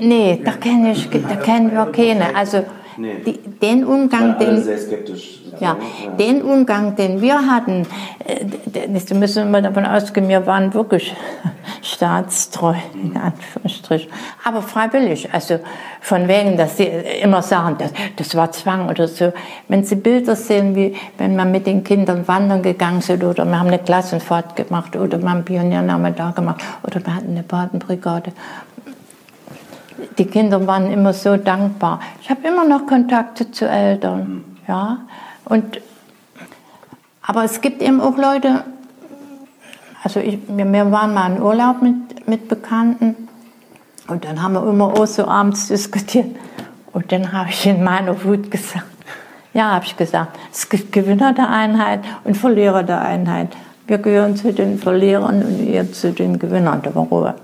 Nee, 0.00 0.40
da 0.42 0.52
kenne 0.52 0.92
ich, 0.92 1.10
da 1.10 1.36
kennen 1.36 1.72
wir 1.72 1.86
keine. 1.92 2.34
Also 2.34 2.64
nee. 2.98 3.16
die, 3.24 3.38
den 3.38 3.84
Umgang, 3.84 4.38
den, 4.38 4.62
sehr 4.62 4.78
skeptisch. 4.78 5.40
Ja, 5.60 5.76
ja, 6.04 6.10
den 6.18 6.42
Umgang, 6.42 6.94
den 6.94 7.20
wir 7.20 7.46
hatten, 7.46 7.86
äh, 8.24 8.44
da 8.66 9.14
müssen 9.14 9.50
wir 9.50 9.62
davon 9.62 9.86
ausgehen, 9.86 10.28
wir 10.28 10.46
waren 10.46 10.72
wirklich 10.74 11.14
staatstreu, 11.82 12.74
in 12.94 13.16
Anführungsstrichen. 13.16 14.10
Aber 14.44 14.62
freiwillig, 14.62 15.32
also 15.32 15.58
von 16.00 16.28
wegen, 16.28 16.56
dass 16.56 16.76
sie 16.76 16.84
immer 16.84 17.42
sagen, 17.42 17.76
das, 17.78 17.92
das 18.16 18.34
war 18.34 18.52
Zwang 18.52 18.88
oder 18.88 19.08
so. 19.08 19.32
Wenn 19.68 19.84
Sie 19.84 19.96
Bilder 19.96 20.36
sehen, 20.36 20.74
wie 20.74 20.94
wenn 21.16 21.34
wir 21.36 21.44
mit 21.44 21.66
den 21.66 21.82
Kindern 21.82 22.26
wandern 22.28 22.62
gegangen 22.62 23.00
sind 23.00 23.24
oder 23.24 23.44
wir 23.44 23.58
haben 23.58 23.68
eine 23.68 23.78
Klassenfahrt 23.78 24.56
gemacht 24.56 24.96
oder 24.96 25.20
wir 25.20 25.30
haben 25.30 25.44
Pioniername 25.44 26.12
da 26.12 26.30
gemacht 26.30 26.62
oder 26.82 27.04
wir 27.04 27.14
hatten 27.14 27.30
eine 27.30 27.42
Badenbrigade 27.42 28.32
die 30.18 30.26
Kinder 30.26 30.66
waren 30.66 30.90
immer 30.90 31.12
so 31.12 31.36
dankbar. 31.36 32.00
Ich 32.20 32.30
habe 32.30 32.46
immer 32.46 32.64
noch 32.64 32.86
Kontakte 32.86 33.50
zu 33.50 33.68
Eltern, 33.68 34.44
ja. 34.66 34.98
Und, 35.44 35.80
aber 37.22 37.44
es 37.44 37.60
gibt 37.60 37.82
eben 37.82 38.00
auch 38.00 38.16
Leute, 38.16 38.64
also 40.02 40.20
ich, 40.20 40.38
wir, 40.48 40.70
wir 40.70 40.90
waren 40.92 41.14
mal 41.14 41.34
in 41.34 41.42
Urlaub 41.42 41.82
mit, 41.82 42.28
mit 42.28 42.48
Bekannten 42.48 43.28
und 44.08 44.24
dann 44.24 44.42
haben 44.42 44.54
wir 44.54 44.66
immer 44.68 44.86
auch 44.86 45.06
so 45.06 45.26
abends 45.26 45.68
diskutiert. 45.68 46.34
Und 46.92 47.12
dann 47.12 47.32
habe 47.32 47.50
ich 47.50 47.66
in 47.66 47.84
meiner 47.84 48.24
Wut 48.24 48.50
gesagt, 48.50 48.86
ja, 49.52 49.72
habe 49.72 49.84
ich 49.84 49.96
gesagt, 49.96 50.38
es 50.52 50.68
gibt 50.68 50.92
Gewinner 50.92 51.32
der 51.32 51.48
Einheit 51.48 52.00
und 52.24 52.36
Verlierer 52.36 52.82
der 52.82 53.02
Einheit. 53.02 53.56
Wir 53.86 53.98
gehören 53.98 54.36
zu 54.36 54.52
den 54.52 54.78
Verlierern 54.78 55.42
und 55.42 55.66
ihr 55.66 55.92
zu 55.92 56.12
den 56.12 56.38
Gewinnern 56.38 56.82
der 56.82 56.92
Ruhe. 56.92 57.34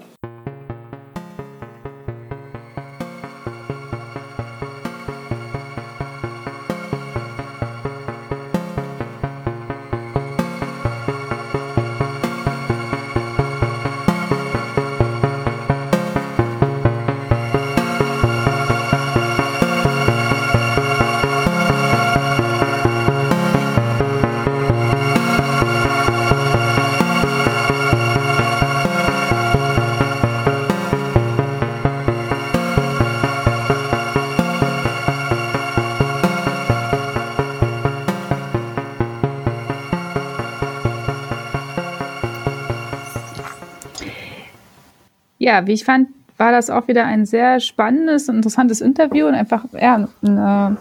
Ja, 45.45 45.67
wie 45.67 45.73
ich 45.73 45.85
fand, 45.85 46.09
war 46.37 46.53
das 46.53 46.71
auch 46.71 46.89
wieder 46.89 47.05
ein 47.05 47.27
sehr 47.27 47.61
spannendes 47.61 48.29
und 48.29 48.37
interessantes 48.37 48.81
Interview 48.81 49.27
und 49.27 49.35
einfach 49.35 49.65
ja, 49.79 50.09
eine 50.23 50.79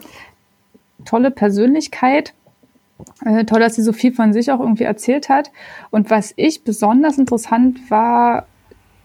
tolle 1.06 1.32
Persönlichkeit. 1.32 2.34
Äh, 3.26 3.44
toll, 3.44 3.60
dass 3.60 3.76
sie 3.76 3.82
so 3.82 3.92
viel 3.92 4.14
von 4.14 4.32
sich 4.32 4.52
auch 4.52 4.60
irgendwie 4.60 4.84
erzählt 4.84 5.28
hat. 5.28 5.52
Und 5.92 6.10
was 6.10 6.34
ich 6.38 6.64
besonders 6.64 7.18
interessant 7.18 7.92
war, 7.92 8.46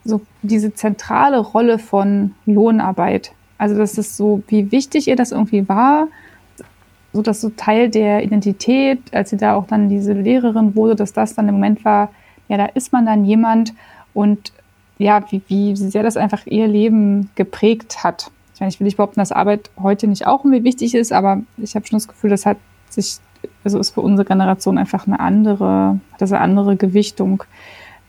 so 0.05 0.21
diese 0.43 0.73
zentrale 0.73 1.39
Rolle 1.39 1.79
von 1.79 2.35
Lohnarbeit. 2.47 3.33
Also, 3.59 3.77
das 3.77 3.99
ist 3.99 4.17
so, 4.17 4.43
wie 4.47 4.71
wichtig 4.71 5.09
ihr 5.09 5.17
das 5.17 5.33
irgendwie 5.33 5.69
war, 5.69 6.07
so 7.13 7.21
dass 7.23 7.41
so 7.41 7.51
Teil 7.51 7.91
der 7.91 8.23
Identität, 8.23 9.01
als 9.13 9.31
sie 9.31 9.37
da 9.37 9.55
auch 9.55 9.67
dann 9.67 9.89
diese 9.89 10.13
Lehrerin 10.13 10.77
wurde, 10.77 10.95
dass 10.95 11.13
das 11.13 11.35
dann 11.35 11.49
im 11.49 11.57
Moment 11.57 11.85
war, 11.85 12.11
ja, 12.49 12.57
da 12.57 12.67
ist 12.67 12.93
man 12.93 13.05
dann 13.05 13.25
jemand 13.25 13.75
und 14.15 14.53
ja, 14.99 15.25
wie, 15.31 15.43
wie 15.47 15.77
sehr 15.77 16.03
das 16.03 16.17
einfach 16.17 16.47
ihr 16.47 16.67
Leben 16.67 17.31
geprägt 17.37 18.03
hat. 18.03 18.31
Ich 18.55 18.61
meine, 18.61 18.71
ich 18.71 18.81
will 18.81 18.85
nicht 18.85 18.97
behaupten, 18.97 19.21
dass 19.21 19.31
Arbeit 19.31 19.71
heute 19.81 20.09
nicht 20.09 20.27
auch 20.27 20.45
irgendwie 20.45 20.65
wichtig 20.65 20.95
ist, 20.95 21.13
aber 21.13 21.41
ich 21.57 21.77
habe 21.77 21.87
schon 21.87 21.99
das 21.99 22.09
Gefühl, 22.09 22.31
das 22.31 22.45
hat 22.45 22.57
sich, 22.89 23.19
also 23.63 23.79
ist 23.79 23.91
für 23.91 24.01
unsere 24.01 24.27
Generation 24.27 24.79
einfach 24.79 25.07
eine 25.07 25.21
andere, 25.21 26.01
hat 26.13 26.21
das 26.21 26.33
eine 26.33 26.41
andere 26.41 26.77
Gewichtung. 26.77 27.45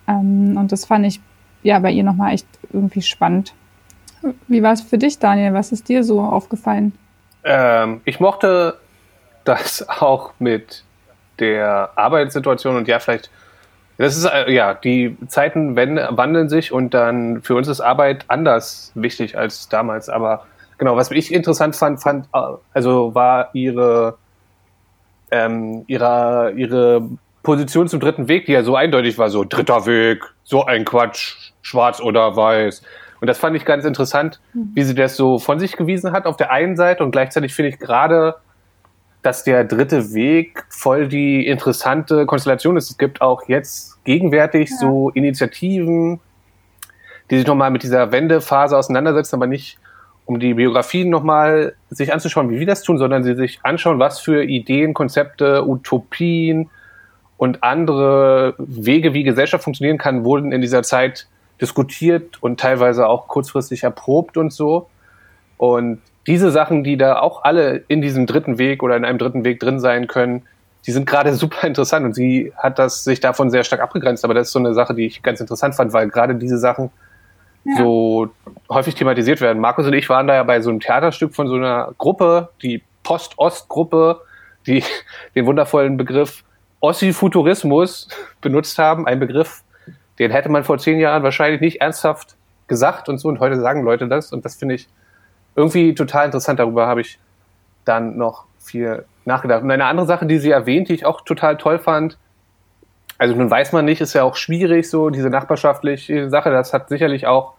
Ähm, 0.07 0.57
und 0.57 0.71
das 0.71 0.85
fand 0.85 1.05
ich 1.05 1.21
ja 1.61 1.77
bei 1.79 1.91
ihr 1.91 2.03
nochmal 2.03 2.33
echt 2.33 2.47
irgendwie 2.73 3.03
spannend. 3.03 3.53
Wie 4.47 4.63
war 4.63 4.73
es 4.73 4.81
für 4.81 4.97
dich, 4.97 5.19
Daniel? 5.19 5.53
Was 5.53 5.71
ist 5.71 5.87
dir 5.87 6.03
so 6.03 6.21
aufgefallen? 6.21 6.93
Ähm, 7.43 8.01
ich 8.05 8.19
mochte 8.19 8.79
das 9.43 9.87
auch 10.01 10.31
mit 10.39 10.83
der 11.37 11.91
Arbeitssituation 11.95 12.75
und 12.75 12.87
ja, 12.87 12.99
vielleicht 12.99 13.29
das 13.99 14.15
ist, 14.15 14.25
äh, 14.25 14.49
ja, 14.49 14.73
die 14.73 15.17
Zeiten 15.27 15.75
wandeln 15.75 16.47
sich 16.47 16.71
und 16.71 16.93
dann 16.93 17.41
für 17.41 17.55
uns 17.55 17.67
ist 17.67 17.81
Arbeit 17.81 18.23
anders 18.29 18.93
wichtig 18.95 19.37
als 19.37 19.67
damals. 19.67 20.07
Aber 20.07 20.45
genau, 20.77 20.95
was 20.95 21.11
ich 21.11 21.33
interessant 21.33 21.75
fand, 21.75 22.01
fand 22.01 22.25
äh, 22.33 22.39
also 22.73 23.13
war 23.13 23.49
ihre, 23.53 24.17
ähm, 25.31 25.83
ihre, 25.87 26.53
ihre 26.55 27.09
Position 27.43 27.89
zum 27.89 27.99
dritten 27.99 28.29
Weg, 28.29 28.45
die 28.45 28.53
ja 28.53 28.63
so 28.63 28.77
eindeutig 28.77 29.17
war, 29.17 29.29
so 29.29 29.43
dritter 29.43 29.85
Weg, 29.85 30.23
so 30.45 30.65
ein 30.65 30.85
Quatsch, 30.85 31.51
schwarz 31.61 31.99
oder 31.99 32.37
weiß. 32.37 32.81
Und 33.19 33.27
das 33.27 33.37
fand 33.37 33.57
ich 33.57 33.65
ganz 33.65 33.83
interessant, 33.83 34.39
hm. 34.53 34.71
wie 34.75 34.83
sie 34.83 34.95
das 34.95 35.17
so 35.17 35.39
von 35.39 35.59
sich 35.59 35.75
gewiesen 35.75 36.13
hat 36.13 36.25
auf 36.25 36.37
der 36.37 36.51
einen 36.51 36.77
Seite 36.77 37.03
und 37.03 37.11
gleichzeitig 37.11 37.53
finde 37.53 37.71
ich 37.71 37.79
gerade 37.79 38.35
dass 39.21 39.43
der 39.43 39.65
dritte 39.65 40.13
Weg 40.13 40.63
voll 40.69 41.07
die 41.07 41.45
interessante 41.45 42.25
Konstellation 42.25 42.77
ist. 42.77 42.89
Es 42.89 42.97
gibt 42.97 43.21
auch 43.21 43.47
jetzt 43.47 44.03
gegenwärtig 44.05 44.69
ja. 44.69 44.77
so 44.77 45.09
Initiativen, 45.09 46.19
die 47.29 47.37
sich 47.37 47.47
nochmal 47.47 47.71
mit 47.71 47.83
dieser 47.83 48.11
Wendephase 48.11 48.77
auseinandersetzen, 48.77 49.35
aber 49.35 49.47
nicht 49.47 49.77
um 50.25 50.39
die 50.39 50.53
Biografien 50.53 51.09
nochmal 51.09 51.73
sich 51.89 52.13
anzuschauen, 52.13 52.49
wie 52.49 52.59
wir 52.59 52.67
das 52.67 52.83
tun, 52.83 52.97
sondern 52.97 53.23
sie 53.23 53.35
sich 53.35 53.59
anschauen, 53.63 53.99
was 53.99 54.19
für 54.19 54.43
Ideen, 54.43 54.93
Konzepte, 54.93 55.67
Utopien 55.67 56.69
und 57.37 57.63
andere 57.63 58.53
Wege, 58.57 59.13
wie 59.13 59.23
Gesellschaft 59.23 59.63
funktionieren 59.63 59.97
kann, 59.97 60.23
wurden 60.23 60.51
in 60.51 60.61
dieser 60.61 60.83
Zeit 60.83 61.27
diskutiert 61.59 62.41
und 62.41 62.59
teilweise 62.59 63.07
auch 63.07 63.27
kurzfristig 63.27 63.83
erprobt 63.83 64.37
und 64.37 64.53
so. 64.53 64.87
Und 65.57 65.99
diese 66.29 66.51
Sachen, 66.51 66.83
die 66.83 66.95
da 66.95 67.19
auch 67.19 67.43
alle 67.43 67.83
in 67.87 68.01
diesem 68.01 68.27
dritten 68.27 68.59
Weg 68.59 68.83
oder 68.83 68.95
in 68.95 69.03
einem 69.03 69.17
dritten 69.17 69.43
Weg 69.43 69.59
drin 69.59 69.79
sein 69.79 70.05
können, 70.05 70.43
die 70.85 70.91
sind 70.91 71.07
gerade 71.07 71.33
super 71.43 71.65
interessant 71.65 72.05
und 72.05 72.13
sie 72.13 72.53
hat 72.55 72.77
das 72.77 73.03
sich 73.03 73.19
davon 73.19 73.49
sehr 73.49 73.63
stark 73.63 73.81
abgegrenzt. 73.81 74.23
Aber 74.23 74.35
das 74.35 74.47
ist 74.47 74.53
so 74.53 74.59
eine 74.59 74.75
Sache, 74.75 74.93
die 74.93 75.07
ich 75.07 75.23
ganz 75.23 75.41
interessant 75.41 75.73
fand, 75.73 75.91
weil 75.91 76.07
gerade 76.07 76.35
diese 76.35 76.59
Sachen 76.59 76.91
ja. 77.65 77.77
so 77.77 78.29
häufig 78.69 78.93
thematisiert 78.93 79.41
werden. 79.41 79.59
Markus 79.59 79.87
und 79.87 79.93
ich 79.93 80.07
waren 80.07 80.27
da 80.27 80.35
ja 80.35 80.43
bei 80.43 80.61
so 80.61 80.69
einem 80.69 80.79
Theaterstück 80.79 81.33
von 81.33 81.47
so 81.47 81.55
einer 81.55 81.95
Gruppe, 81.97 82.49
die 82.61 82.83
Post-Ost-Gruppe, 83.01 84.21
die 84.67 84.83
den 85.35 85.47
wundervollen 85.47 85.97
Begriff 85.97 86.43
Ossifuturismus 86.79 88.07
benutzt 88.41 88.77
haben. 88.77 89.07
Ein 89.07 89.19
Begriff, 89.19 89.63
den 90.19 90.29
hätte 90.29 90.49
man 90.49 90.63
vor 90.63 90.77
zehn 90.77 90.99
Jahren 90.99 91.23
wahrscheinlich 91.23 91.59
nicht 91.59 91.81
ernsthaft 91.81 92.35
gesagt 92.67 93.09
und 93.09 93.17
so. 93.17 93.29
Und 93.29 93.39
heute 93.39 93.59
sagen 93.59 93.81
Leute 93.81 94.07
das. 94.07 94.31
Und 94.31 94.45
das 94.45 94.57
finde 94.57 94.75
ich 94.75 94.87
irgendwie 95.55 95.93
total 95.93 96.25
interessant. 96.25 96.59
Darüber 96.59 96.87
habe 96.87 97.01
ich 97.01 97.19
dann 97.85 98.17
noch 98.17 98.45
viel 98.59 99.05
nachgedacht. 99.25 99.63
Und 99.63 99.71
eine 99.71 99.85
andere 99.85 100.05
Sache, 100.05 100.25
die 100.25 100.37
sie 100.37 100.51
erwähnt, 100.51 100.89
die 100.89 100.93
ich 100.93 101.05
auch 101.05 101.21
total 101.21 101.57
toll 101.57 101.79
fand, 101.79 102.17
also 103.17 103.35
nun 103.35 103.51
weiß 103.51 103.73
man 103.73 103.85
nicht, 103.85 103.99
ist 103.99 104.13
ja 104.13 104.23
auch 104.23 104.35
schwierig, 104.35 104.89
so 104.89 105.09
diese 105.09 105.29
nachbarschaftliche 105.29 106.29
Sache. 106.29 106.51
Das 106.51 106.73
hat 106.73 106.87
sicherlich 106.87 107.27
auch 107.27 107.53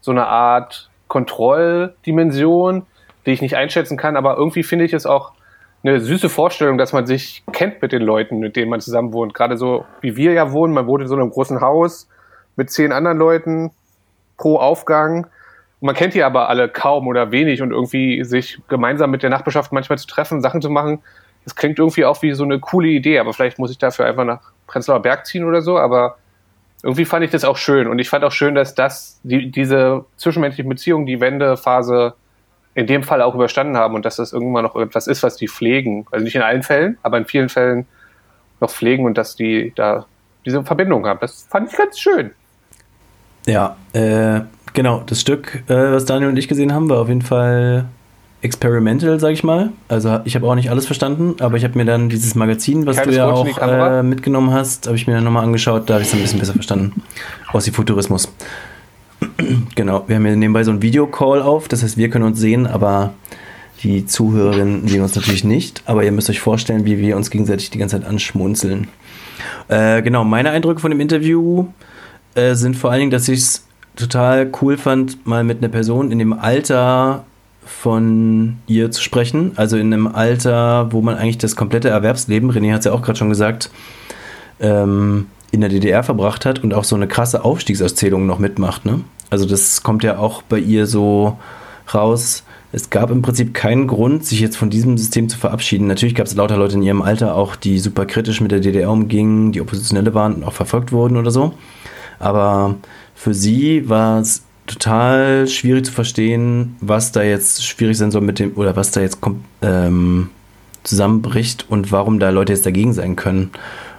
so 0.00 0.10
eine 0.10 0.26
Art 0.26 0.90
Kontrolldimension, 1.08 2.86
die 3.24 3.32
ich 3.32 3.40
nicht 3.40 3.56
einschätzen 3.56 3.96
kann, 3.96 4.16
aber 4.16 4.36
irgendwie 4.36 4.62
finde 4.62 4.84
ich 4.84 4.92
es 4.92 5.06
auch 5.06 5.32
eine 5.82 6.00
süße 6.00 6.28
Vorstellung, 6.28 6.76
dass 6.76 6.92
man 6.92 7.06
sich 7.06 7.42
kennt 7.52 7.80
mit 7.80 7.92
den 7.92 8.02
Leuten, 8.02 8.38
mit 8.38 8.56
denen 8.56 8.70
man 8.70 8.80
zusammen 8.80 9.12
wohnt. 9.12 9.32
Gerade 9.32 9.56
so 9.56 9.86
wie 10.00 10.16
wir 10.16 10.32
ja 10.32 10.52
wohnen, 10.52 10.74
man 10.74 10.86
wohnt 10.86 11.02
in 11.02 11.08
so 11.08 11.14
einem 11.14 11.30
großen 11.30 11.60
Haus 11.60 12.08
mit 12.56 12.70
zehn 12.70 12.92
anderen 12.92 13.16
Leuten 13.16 13.70
pro 14.36 14.56
Aufgang 14.56 15.26
man 15.80 15.94
kennt 15.94 16.14
die 16.14 16.22
aber 16.22 16.48
alle 16.48 16.68
kaum 16.68 17.06
oder 17.06 17.30
wenig 17.30 17.62
und 17.62 17.70
irgendwie 17.70 18.24
sich 18.24 18.60
gemeinsam 18.68 19.10
mit 19.10 19.22
der 19.22 19.30
Nachbarschaft 19.30 19.72
manchmal 19.72 19.98
zu 19.98 20.06
treffen, 20.06 20.40
Sachen 20.40 20.60
zu 20.60 20.70
machen. 20.70 21.00
das 21.44 21.54
klingt 21.54 21.78
irgendwie 21.78 22.04
auch 22.04 22.20
wie 22.22 22.32
so 22.32 22.44
eine 22.44 22.58
coole 22.58 22.88
Idee, 22.88 23.18
aber 23.18 23.32
vielleicht 23.32 23.58
muss 23.58 23.70
ich 23.70 23.78
dafür 23.78 24.06
einfach 24.06 24.24
nach 24.24 24.40
Prenzlauer 24.66 25.00
Berg 25.00 25.26
ziehen 25.26 25.44
oder 25.44 25.62
so, 25.62 25.78
aber 25.78 26.18
irgendwie 26.82 27.04
fand 27.04 27.24
ich 27.24 27.30
das 27.30 27.44
auch 27.44 27.56
schön 27.56 27.88
und 27.88 27.98
ich 27.98 28.08
fand 28.08 28.24
auch 28.24 28.32
schön, 28.32 28.54
dass 28.54 28.74
das, 28.74 29.20
die, 29.22 29.50
diese 29.50 30.04
zwischenmenschlichen 30.16 30.68
Beziehungen, 30.68 31.06
die 31.06 31.20
Wendephase 31.20 32.14
in 32.74 32.86
dem 32.86 33.02
Fall 33.02 33.22
auch 33.22 33.34
überstanden 33.34 33.76
haben 33.76 33.94
und 33.94 34.04
dass 34.04 34.16
das 34.16 34.32
irgendwann 34.32 34.64
noch 34.64 34.76
etwas 34.76 35.08
ist, 35.08 35.22
was 35.24 35.36
die 35.36 35.48
pflegen. 35.48 36.06
Also 36.12 36.24
nicht 36.24 36.36
in 36.36 36.42
allen 36.42 36.62
Fällen, 36.62 36.96
aber 37.02 37.18
in 37.18 37.24
vielen 37.24 37.48
Fällen 37.48 37.86
noch 38.60 38.70
pflegen 38.70 39.04
und 39.04 39.18
dass 39.18 39.34
die 39.34 39.72
da 39.74 40.06
diese 40.46 40.62
Verbindung 40.62 41.04
haben. 41.06 41.18
Das 41.20 41.48
fand 41.50 41.70
ich 41.70 41.76
ganz 41.76 41.98
schön. 41.98 42.30
Ja, 43.46 43.76
äh, 43.92 44.42
genau. 44.78 45.02
Das 45.04 45.20
Stück, 45.20 45.64
äh, 45.66 45.74
was 45.74 46.04
Daniel 46.04 46.28
und 46.28 46.36
ich 46.36 46.46
gesehen 46.46 46.72
haben, 46.72 46.88
war 46.88 47.00
auf 47.00 47.08
jeden 47.08 47.22
Fall 47.22 47.86
experimental, 48.42 49.18
sag 49.18 49.32
ich 49.32 49.42
mal. 49.42 49.70
Also 49.88 50.20
ich 50.24 50.36
habe 50.36 50.46
auch 50.46 50.54
nicht 50.54 50.70
alles 50.70 50.86
verstanden, 50.86 51.34
aber 51.40 51.56
ich 51.56 51.64
habe 51.64 51.76
mir 51.76 51.84
dann 51.84 52.08
dieses 52.08 52.36
Magazin, 52.36 52.86
was 52.86 52.98
Keines 52.98 53.16
du 53.16 53.18
ja 53.20 53.28
auch 53.28 53.58
äh, 53.58 54.04
mitgenommen 54.04 54.52
hast, 54.52 54.86
habe 54.86 54.96
ich 54.96 55.08
mir 55.08 55.14
dann 55.14 55.24
nochmal 55.24 55.42
angeschaut, 55.42 55.90
da 55.90 55.94
habe 55.94 56.02
ich 56.02 56.08
es 56.10 56.14
ein 56.14 56.20
bisschen 56.20 56.38
besser 56.38 56.52
verstanden. 56.52 57.02
Aus 57.52 57.64
dem 57.64 57.74
Futurismus. 57.74 58.32
genau, 59.74 60.04
wir 60.06 60.14
haben 60.14 60.24
hier 60.24 60.36
nebenbei 60.36 60.62
so 60.62 60.70
einen 60.70 60.80
Videocall 60.80 61.42
auf, 61.42 61.66
das 61.66 61.82
heißt, 61.82 61.96
wir 61.96 62.08
können 62.08 62.24
uns 62.24 62.38
sehen, 62.38 62.68
aber 62.68 63.14
die 63.82 64.06
Zuhörerinnen 64.06 64.86
sehen 64.86 65.02
uns 65.02 65.16
natürlich 65.16 65.42
nicht. 65.42 65.82
Aber 65.86 66.04
ihr 66.04 66.12
müsst 66.12 66.30
euch 66.30 66.40
vorstellen, 66.40 66.84
wie 66.84 66.98
wir 66.98 67.16
uns 67.16 67.30
gegenseitig 67.30 67.70
die 67.70 67.78
ganze 67.78 67.98
Zeit 67.98 68.08
anschmunzeln. 68.08 68.86
Äh, 69.66 70.02
genau, 70.02 70.22
meine 70.22 70.50
Eindrücke 70.50 70.80
von 70.80 70.92
dem 70.92 71.00
Interview 71.00 71.66
äh, 72.36 72.54
sind 72.54 72.76
vor 72.76 72.90
allen 72.90 73.00
Dingen, 73.00 73.10
dass 73.10 73.28
ich 73.28 73.40
es 73.40 73.67
total 73.98 74.50
cool 74.62 74.76
fand, 74.76 75.26
mal 75.26 75.44
mit 75.44 75.58
einer 75.58 75.68
Person 75.68 76.10
in 76.10 76.18
dem 76.18 76.32
Alter 76.32 77.24
von 77.64 78.56
ihr 78.66 78.90
zu 78.90 79.02
sprechen. 79.02 79.52
Also 79.56 79.76
in 79.76 79.92
einem 79.92 80.06
Alter, 80.06 80.90
wo 80.92 81.02
man 81.02 81.16
eigentlich 81.16 81.38
das 81.38 81.56
komplette 81.56 81.90
Erwerbsleben, 81.90 82.50
René 82.50 82.72
hat 82.72 82.80
es 82.80 82.84
ja 82.86 82.92
auch 82.92 83.02
gerade 83.02 83.18
schon 83.18 83.28
gesagt, 83.28 83.70
ähm, 84.60 85.26
in 85.50 85.60
der 85.60 85.70
DDR 85.70 86.02
verbracht 86.02 86.46
hat 86.46 86.62
und 86.62 86.74
auch 86.74 86.84
so 86.84 86.96
eine 86.96 87.08
krasse 87.08 87.44
Aufstiegserzählung 87.44 88.26
noch 88.26 88.38
mitmacht. 88.38 88.84
Ne? 88.84 89.00
Also 89.30 89.46
das 89.46 89.82
kommt 89.82 90.02
ja 90.02 90.18
auch 90.18 90.42
bei 90.42 90.58
ihr 90.58 90.86
so 90.86 91.38
raus. 91.92 92.44
Es 92.70 92.90
gab 92.90 93.10
im 93.10 93.22
Prinzip 93.22 93.54
keinen 93.54 93.86
Grund, 93.86 94.26
sich 94.26 94.40
jetzt 94.40 94.56
von 94.56 94.68
diesem 94.68 94.98
System 94.98 95.28
zu 95.28 95.38
verabschieden. 95.38 95.86
Natürlich 95.86 96.14
gab 96.14 96.26
es 96.26 96.34
lauter 96.34 96.58
Leute 96.58 96.76
in 96.76 96.82
ihrem 96.82 97.00
Alter 97.00 97.34
auch, 97.34 97.56
die 97.56 97.78
super 97.78 98.04
kritisch 98.04 98.40
mit 98.40 98.50
der 98.50 98.60
DDR 98.60 98.90
umgingen, 98.90 99.52
die 99.52 99.60
Oppositionelle 99.60 100.12
waren 100.14 100.34
und 100.34 100.44
auch 100.44 100.52
verfolgt 100.52 100.92
wurden 100.92 101.16
oder 101.16 101.30
so. 101.30 101.54
Aber 102.18 102.74
für 103.18 103.34
sie 103.34 103.88
war 103.88 104.20
es 104.20 104.44
total 104.68 105.48
schwierig 105.48 105.86
zu 105.86 105.92
verstehen, 105.92 106.76
was 106.80 107.10
da 107.10 107.22
jetzt 107.22 107.66
schwierig 107.66 107.98
sein 107.98 108.12
soll 108.12 108.20
mit 108.20 108.38
dem, 108.38 108.52
oder 108.54 108.76
was 108.76 108.92
da 108.92 109.00
jetzt 109.00 109.18
ähm, 109.60 110.30
zusammenbricht 110.84 111.66
und 111.68 111.90
warum 111.90 112.20
da 112.20 112.30
Leute 112.30 112.52
jetzt 112.52 112.64
dagegen 112.64 112.92
sein 112.92 113.16
können. 113.16 113.50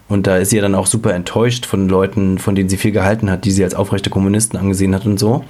Und 0.08 0.26
da 0.26 0.38
ist 0.38 0.52
sie 0.52 0.56
ja 0.56 0.62
dann 0.62 0.74
auch 0.74 0.88
super 0.88 1.14
enttäuscht 1.14 1.66
von 1.66 1.90
Leuten, 1.90 2.40
von 2.40 2.56
denen 2.56 2.70
sie 2.70 2.78
viel 2.78 2.94
gehalten 2.94 3.30
hat, 3.30 3.44
die 3.44 3.52
sie 3.52 3.64
als 3.64 3.76
aufrechte 3.76 4.10
Kommunisten 4.10 4.58
angesehen 4.58 4.96
hat 4.96 5.06
und 5.06 5.20
so. 5.20 5.44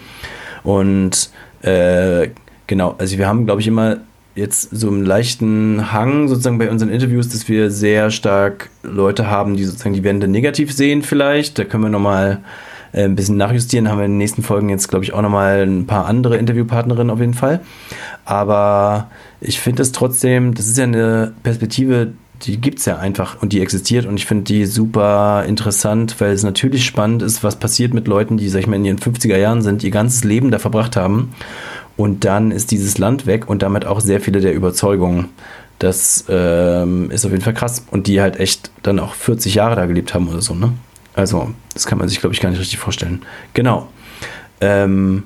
Und 0.64 1.30
äh, 1.62 2.30
genau, 2.66 2.96
also 2.98 3.20
wir 3.20 3.28
haben, 3.28 3.46
glaube 3.46 3.62
ich, 3.62 3.68
immer 3.68 3.98
jetzt 4.34 4.70
so 4.72 4.88
einen 4.88 5.06
leichten 5.06 5.92
Hang 5.92 6.28
sozusagen 6.28 6.58
bei 6.58 6.72
unseren 6.72 6.90
Interviews, 6.90 7.30
dass 7.30 7.48
wir 7.48 7.70
sehr 7.70 8.10
stark 8.10 8.72
Leute 8.82 9.28
haben, 9.28 9.56
die 9.56 9.64
sozusagen 9.64 9.94
die 9.94 10.04
Wände 10.04 10.28
negativ 10.28 10.74
sehen 10.74 11.04
vielleicht. 11.04 11.60
Da 11.60 11.66
können 11.66 11.84
wir 11.84 11.90
nochmal 11.90 12.42
äh, 12.92 13.04
ein 13.04 13.16
bisschen 13.16 13.38
nachjustieren. 13.38 13.90
Haben 13.90 14.00
wir 14.00 14.06
in 14.06 14.12
den 14.12 14.18
nächsten 14.18 14.44
Folgen 14.44 14.70
jetzt, 14.70 14.88
glaube 14.88 15.06
ich, 15.06 15.14
auch 15.14 15.22
nochmal 15.22 15.62
ein 15.62 15.88
paar 15.88 16.06
andere 16.06 16.38
Interviewpartnerinnen 16.38 17.10
auf 17.10 17.20
jeden 17.20 17.34
Fall. 17.34 17.62
Aber 18.26 19.10
ich 19.42 19.60
finde 19.60 19.82
es 19.82 19.92
trotzdem, 19.92 20.54
das 20.54 20.68
ist 20.68 20.78
ja 20.78 20.84
eine 20.86 21.34
Perspektive, 21.44 22.14
die 22.44 22.58
gibt 22.58 22.80
es 22.80 22.86
ja 22.86 22.98
einfach 22.98 23.42
und 23.42 23.54
die 23.54 23.62
existiert 23.62 24.06
und 24.06 24.16
ich 24.16 24.26
finde 24.26 24.46
die 24.46 24.66
super 24.66 25.44
interessant, 25.46 26.16
weil 26.20 26.32
es 26.32 26.44
natürlich 26.44 26.86
spannend 26.86 27.22
ist, 27.22 27.44
was 27.44 27.58
passiert 27.58 27.94
mit 27.94 28.08
Leuten, 28.08 28.38
die, 28.38 28.50
sag 28.50 28.62
ich 28.62 28.68
mal, 28.68 28.78
in 28.78 28.86
ihren 28.86 29.00
50er 29.00 29.38
Jahren 29.38 29.62
sind, 29.62 29.84
ihr 29.84 29.92
ganzes 29.92 30.24
Leben 30.24 30.52
da 30.52 30.60
verbracht 30.60 30.96
haben 30.96 31.34
und 31.98 32.24
dann 32.24 32.52
ist 32.52 32.72
dieses 32.72 32.98
Land 32.98 33.26
weg 33.26 33.50
und 33.50 33.62
damit 33.62 33.86
auch 33.86 34.00
sehr 34.00 34.22
viele 34.22 34.40
der 34.40 34.54
Überzeugungen. 34.54 35.28
Das 35.80 36.26
ähm, 36.30 37.10
ist 37.12 37.26
auf 37.26 37.32
jeden 37.32 37.44
Fall 37.44 37.54
krass 37.54 37.86
und 37.92 38.08
die 38.08 38.22
halt 38.22 38.40
echt 38.40 38.72
dann 38.84 39.00
auch 39.00 39.14
40 39.14 39.56
Jahre 39.56 39.76
da 39.76 39.86
gelebt 39.86 40.14
haben 40.14 40.28
oder 40.28 40.42
so, 40.42 40.54
ne? 40.54 40.74
Also, 41.20 41.50
das 41.74 41.86
kann 41.86 41.98
man 41.98 42.08
sich, 42.08 42.22
glaube 42.22 42.34
ich, 42.34 42.40
gar 42.40 42.50
nicht 42.50 42.62
richtig 42.62 42.80
vorstellen. 42.80 43.24
Genau. 43.54 43.90
Ähm, 44.62 45.24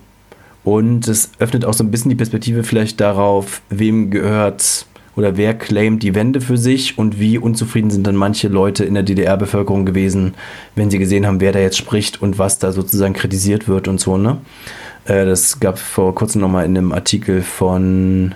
und 0.63 1.07
es 1.07 1.29
öffnet 1.37 1.65
auch 1.65 1.75
so 1.75 1.83
ein 1.83 1.91
bisschen 1.91 2.09
die 2.09 2.15
Perspektive 2.15 2.63
vielleicht 2.63 2.99
darauf, 2.99 3.61
wem 3.69 4.09
gehört 4.09 4.87
oder 5.15 5.37
wer 5.37 5.53
claimt 5.53 6.01
die 6.01 6.15
Wende 6.15 6.41
für 6.41 6.57
sich 6.57 6.97
und 6.97 7.19
wie 7.19 7.37
unzufrieden 7.37 7.91
sind 7.91 8.07
dann 8.07 8.15
manche 8.15 8.47
Leute 8.47 8.85
in 8.85 8.95
der 8.95 9.03
DDR-Bevölkerung 9.03 9.85
gewesen, 9.85 10.33
wenn 10.73 10.89
sie 10.89 10.97
gesehen 10.97 11.27
haben, 11.27 11.39
wer 11.39 11.51
da 11.51 11.59
jetzt 11.59 11.77
spricht 11.77 12.19
und 12.23 12.39
was 12.39 12.57
da 12.57 12.71
sozusagen 12.71 13.13
kritisiert 13.13 13.67
wird 13.67 13.87
und 13.87 13.99
so, 13.99 14.17
ne? 14.17 14.37
Äh, 15.05 15.25
das 15.25 15.59
gab 15.59 15.77
vor 15.77 16.15
kurzem 16.15 16.41
nochmal 16.41 16.65
in 16.65 16.75
einem 16.75 16.91
Artikel 16.91 17.43
von 17.43 18.33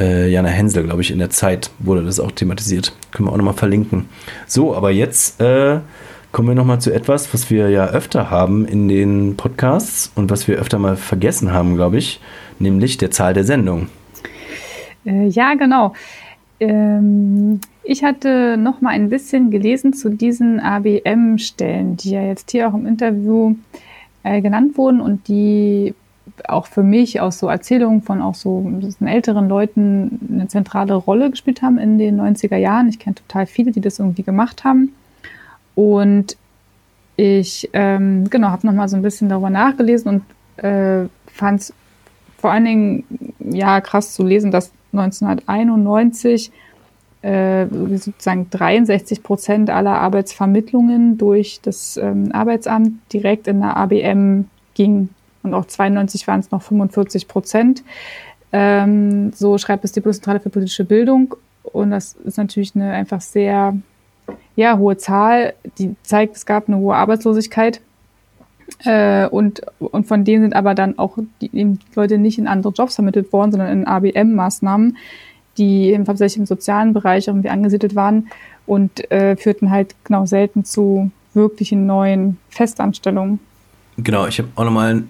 äh, 0.00 0.30
Jana 0.30 0.48
Hensel, 0.48 0.84
glaube 0.84 1.02
ich, 1.02 1.10
in 1.10 1.18
der 1.18 1.28
Zeit 1.28 1.70
wurde 1.80 2.02
das 2.02 2.18
auch 2.18 2.32
thematisiert. 2.32 2.94
Können 3.10 3.28
wir 3.28 3.32
auch 3.32 3.36
nochmal 3.36 3.52
verlinken. 3.52 4.08
So, 4.46 4.74
aber 4.74 4.90
jetzt 4.90 5.38
äh, 5.38 5.80
kommen 6.32 6.48
wir 6.48 6.54
nochmal 6.54 6.80
zu 6.80 6.92
etwas, 6.92 7.32
was 7.34 7.50
wir 7.50 7.68
ja 7.68 7.86
öfter 7.88 8.30
haben 8.30 8.66
in 8.66 8.88
den 8.88 9.36
Podcasts 9.36 10.10
und 10.14 10.30
was 10.30 10.48
wir 10.48 10.56
öfter 10.56 10.78
mal 10.78 10.96
vergessen 10.96 11.52
haben, 11.52 11.76
glaube 11.76 11.98
ich, 11.98 12.20
nämlich 12.58 12.96
der 12.96 13.10
Zahl 13.10 13.34
der 13.34 13.44
Sendung. 13.44 13.88
Äh, 15.04 15.26
ja, 15.28 15.54
genau. 15.54 15.92
Ähm, 16.58 17.60
ich 17.84 18.02
hatte 18.02 18.56
noch 18.56 18.80
mal 18.80 18.90
ein 18.90 19.10
bisschen 19.10 19.50
gelesen 19.50 19.92
zu 19.92 20.08
diesen 20.08 20.58
ABM-Stellen, 20.58 21.98
die 21.98 22.12
ja 22.12 22.22
jetzt 22.22 22.50
hier 22.50 22.68
auch 22.68 22.74
im 22.74 22.86
Interview 22.86 23.56
äh, 24.22 24.40
genannt 24.40 24.78
wurden 24.78 25.00
und 25.00 25.28
die 25.28 25.94
auch 26.48 26.66
für 26.66 26.82
mich 26.82 27.20
aus 27.20 27.38
so 27.38 27.48
Erzählungen 27.48 28.00
von 28.00 28.22
auch 28.22 28.36
so 28.36 28.70
älteren 29.04 29.48
Leuten 29.48 30.18
eine 30.32 30.48
zentrale 30.48 30.94
Rolle 30.94 31.30
gespielt 31.30 31.60
haben 31.60 31.78
in 31.78 31.98
den 31.98 32.18
90er 32.18 32.56
Jahren. 32.56 32.88
Ich 32.88 32.98
kenne 32.98 33.16
total 33.16 33.44
viele, 33.46 33.72
die 33.72 33.80
das 33.80 33.98
irgendwie 33.98 34.22
gemacht 34.22 34.64
haben. 34.64 34.92
Und 35.74 36.36
ich 37.16 37.70
ähm, 37.72 38.28
genau 38.30 38.48
habe 38.48 38.66
noch 38.66 38.74
mal 38.74 38.88
so 38.88 38.96
ein 38.96 39.02
bisschen 39.02 39.28
darüber 39.28 39.50
nachgelesen 39.50 40.22
und 40.56 40.64
äh, 40.64 41.08
fand 41.26 41.60
es 41.60 41.74
vor 42.38 42.50
allen 42.50 42.64
Dingen 42.64 43.04
ja 43.38 43.80
krass 43.80 44.14
zu 44.14 44.24
lesen, 44.24 44.50
dass 44.50 44.72
1991 44.92 46.50
äh, 47.22 47.66
sozusagen 47.68 48.50
63 48.50 49.22
Prozent 49.22 49.70
aller 49.70 50.00
Arbeitsvermittlungen 50.00 51.18
durch 51.18 51.60
das 51.62 51.96
ähm, 51.96 52.30
Arbeitsamt 52.32 52.94
direkt 53.12 53.46
in 53.46 53.60
der 53.60 53.76
ABM 53.76 54.46
ging. 54.74 55.10
Und 55.44 55.54
auch 55.54 55.66
92 55.66 56.26
waren 56.26 56.40
es 56.40 56.50
noch 56.50 56.62
45 56.62 57.28
Prozent. 57.28 57.84
Ähm, 58.52 59.32
so 59.32 59.56
schreibt 59.58 59.84
es 59.84 59.92
die 59.92 60.00
Bundeszentrale 60.00 60.40
für 60.40 60.50
politische 60.50 60.84
Bildung. 60.84 61.36
Und 61.62 61.90
das 61.90 62.14
ist 62.24 62.38
natürlich 62.38 62.74
eine 62.74 62.90
einfach 62.92 63.20
sehr 63.20 63.76
ja, 64.56 64.78
hohe 64.78 64.96
Zahl, 64.96 65.54
die 65.78 65.94
zeigt, 66.02 66.36
es 66.36 66.46
gab 66.46 66.68
eine 66.68 66.78
hohe 66.78 66.94
Arbeitslosigkeit. 66.94 67.80
Äh, 68.84 69.26
und, 69.28 69.62
und 69.78 70.06
von 70.06 70.24
denen 70.24 70.44
sind 70.44 70.56
aber 70.56 70.74
dann 70.74 70.98
auch 70.98 71.18
die, 71.40 71.78
Leute 71.94 72.18
nicht 72.18 72.38
in 72.38 72.46
andere 72.46 72.72
Jobs 72.72 72.94
vermittelt 72.94 73.32
worden, 73.32 73.52
sondern 73.52 73.70
in 73.70 73.86
ABM-Maßnahmen 73.86 74.96
die 75.58 75.98
hauptsächlich 76.06 76.38
im 76.38 76.46
sozialen 76.46 76.92
Bereich 76.92 77.28
irgendwie 77.28 77.50
angesiedelt 77.50 77.94
waren 77.94 78.28
und 78.66 79.10
äh, 79.10 79.36
führten 79.36 79.70
halt 79.70 79.94
genau 80.04 80.26
selten 80.26 80.64
zu 80.64 81.10
wirklichen 81.34 81.86
neuen 81.86 82.38
Festanstellungen. 82.50 83.38
Genau, 83.98 84.26
ich 84.26 84.38
habe 84.38 84.48
auch 84.54 84.64
nochmal 84.64 85.02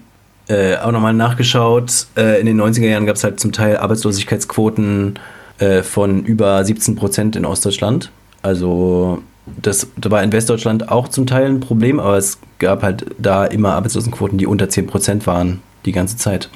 äh, 0.47 0.75
auch 0.77 0.91
nachgeschaut. 0.91 2.07
Äh, 2.17 2.39
in 2.39 2.45
den 2.45 2.59
90er 2.59 2.87
Jahren 2.87 3.05
gab 3.05 3.15
es 3.15 3.23
halt 3.23 3.39
zum 3.39 3.51
Teil 3.51 3.77
Arbeitslosigkeitsquoten 3.77 5.19
äh, 5.59 5.83
von 5.83 6.25
über 6.25 6.63
17 6.63 6.95
Prozent 6.95 7.35
in 7.35 7.45
Ostdeutschland. 7.45 8.11
Also 8.41 9.21
das, 9.45 9.87
war 9.97 10.23
in 10.23 10.31
Westdeutschland 10.31 10.89
auch 10.89 11.07
zum 11.07 11.25
Teil 11.25 11.47
ein 11.47 11.59
Problem, 11.59 11.99
aber 11.99 12.17
es 12.17 12.39
gab 12.59 12.83
halt 12.83 13.05
da 13.17 13.45
immer 13.45 13.73
Arbeitslosenquoten, 13.73 14.37
die 14.37 14.47
unter 14.47 14.69
10 14.69 14.87
Prozent 14.87 15.27
waren 15.27 15.61
die 15.85 15.91
ganze 15.91 16.17
Zeit. 16.17 16.49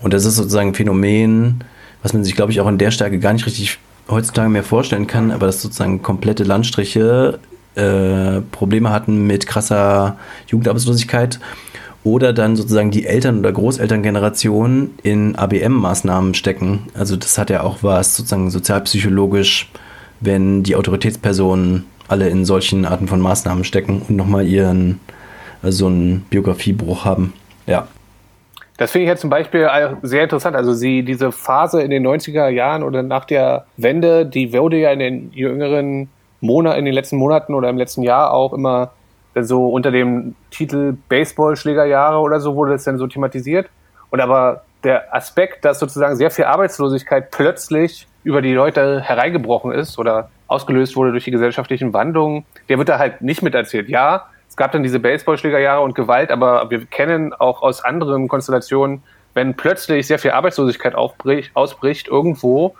Und 0.00 0.14
das 0.14 0.24
ist 0.24 0.36
sozusagen 0.36 0.70
ein 0.70 0.74
Phänomen, 0.74 1.64
was 2.02 2.12
man 2.12 2.24
sich, 2.24 2.36
glaube 2.36 2.52
ich, 2.52 2.60
auch 2.60 2.68
in 2.68 2.78
der 2.78 2.90
Stärke 2.90 3.18
gar 3.18 3.32
nicht 3.32 3.46
richtig 3.46 3.78
heutzutage 4.08 4.48
mehr 4.48 4.64
vorstellen 4.64 5.06
kann, 5.06 5.30
aber 5.30 5.46
dass 5.46 5.62
sozusagen 5.62 6.02
komplette 6.02 6.44
Landstriche 6.44 7.38
äh, 7.74 8.40
Probleme 8.52 8.90
hatten 8.90 9.26
mit 9.26 9.46
krasser 9.46 10.16
Jugendarbeitslosigkeit 10.48 11.40
oder 12.02 12.32
dann 12.32 12.56
sozusagen 12.56 12.90
die 12.90 13.06
Eltern- 13.06 13.40
oder 13.40 13.52
Großelterngeneration 13.52 14.90
in 15.02 15.36
ABM-Maßnahmen 15.36 16.34
stecken. 16.34 16.86
Also 16.94 17.16
das 17.16 17.38
hat 17.38 17.50
ja 17.50 17.62
auch 17.62 17.82
was 17.82 18.16
sozusagen 18.16 18.50
sozialpsychologisch, 18.50 19.70
wenn 20.20 20.62
die 20.62 20.76
Autoritätspersonen 20.76 21.84
alle 22.10 22.28
in 22.28 22.44
solchen 22.44 22.84
Arten 22.84 23.06
von 23.08 23.20
Maßnahmen 23.20 23.64
stecken 23.64 24.02
und 24.08 24.16
nochmal 24.16 24.46
ihren, 24.46 25.00
also 25.62 25.78
so 25.78 25.86
einen 25.86 26.22
Biografiebruch 26.30 27.04
haben. 27.04 27.32
Ja. 27.66 27.86
Das 28.76 28.92
finde 28.92 29.04
ich 29.04 29.08
jetzt 29.10 29.20
zum 29.20 29.30
Beispiel 29.30 29.68
sehr 30.02 30.22
interessant. 30.24 30.56
Also 30.56 30.72
sie, 30.72 31.02
diese 31.02 31.32
Phase 31.32 31.82
in 31.82 31.90
den 31.90 32.06
90er 32.06 32.48
Jahren 32.48 32.82
oder 32.82 33.02
nach 33.02 33.26
der 33.26 33.66
Wende, 33.76 34.26
die 34.26 34.52
wurde 34.52 34.78
ja 34.78 34.90
in 34.90 34.98
den 34.98 35.32
jüngeren 35.32 36.08
Monaten, 36.40 36.78
in 36.78 36.84
den 36.86 36.94
letzten 36.94 37.16
Monaten 37.16 37.54
oder 37.54 37.68
im 37.68 37.76
letzten 37.76 38.02
Jahr 38.02 38.32
auch 38.32 38.54
immer 38.54 38.92
so 39.34 39.68
unter 39.68 39.90
dem 39.90 40.34
Titel 40.50 40.96
Baseballschlägerjahre 41.08 42.18
oder 42.18 42.40
so 42.40 42.56
wurde 42.56 42.72
das 42.72 42.84
dann 42.84 42.98
so 42.98 43.06
thematisiert. 43.06 43.68
Und 44.10 44.20
aber 44.20 44.64
der 44.82 45.14
Aspekt, 45.14 45.64
dass 45.64 45.78
sozusagen 45.78 46.16
sehr 46.16 46.30
viel 46.30 46.46
Arbeitslosigkeit 46.46 47.30
plötzlich 47.30 48.08
über 48.24 48.42
die 48.42 48.54
Leute 48.54 49.00
hereingebrochen 49.00 49.72
ist 49.72 49.98
oder 49.98 50.30
ausgelöst 50.50 50.96
wurde 50.96 51.12
durch 51.12 51.24
die 51.24 51.30
gesellschaftlichen 51.30 51.92
Wandlungen, 51.92 52.44
der 52.68 52.78
wird 52.78 52.88
da 52.88 52.98
halt 52.98 53.22
nicht 53.22 53.42
miterzählt. 53.42 53.88
Ja, 53.88 54.26
es 54.48 54.56
gab 54.56 54.72
dann 54.72 54.82
diese 54.82 54.98
Baseballschlägerjahre 54.98 55.82
und 55.82 55.94
Gewalt, 55.94 56.30
aber 56.30 56.70
wir 56.70 56.84
kennen 56.86 57.32
auch 57.32 57.62
aus 57.62 57.84
anderen 57.84 58.26
Konstellationen, 58.26 59.02
wenn 59.32 59.54
plötzlich 59.54 60.08
sehr 60.08 60.18
viel 60.18 60.32
Arbeitslosigkeit 60.32 60.94
aufbricht, 60.96 61.54
ausbricht 61.54 62.08
irgendwo, 62.08 62.74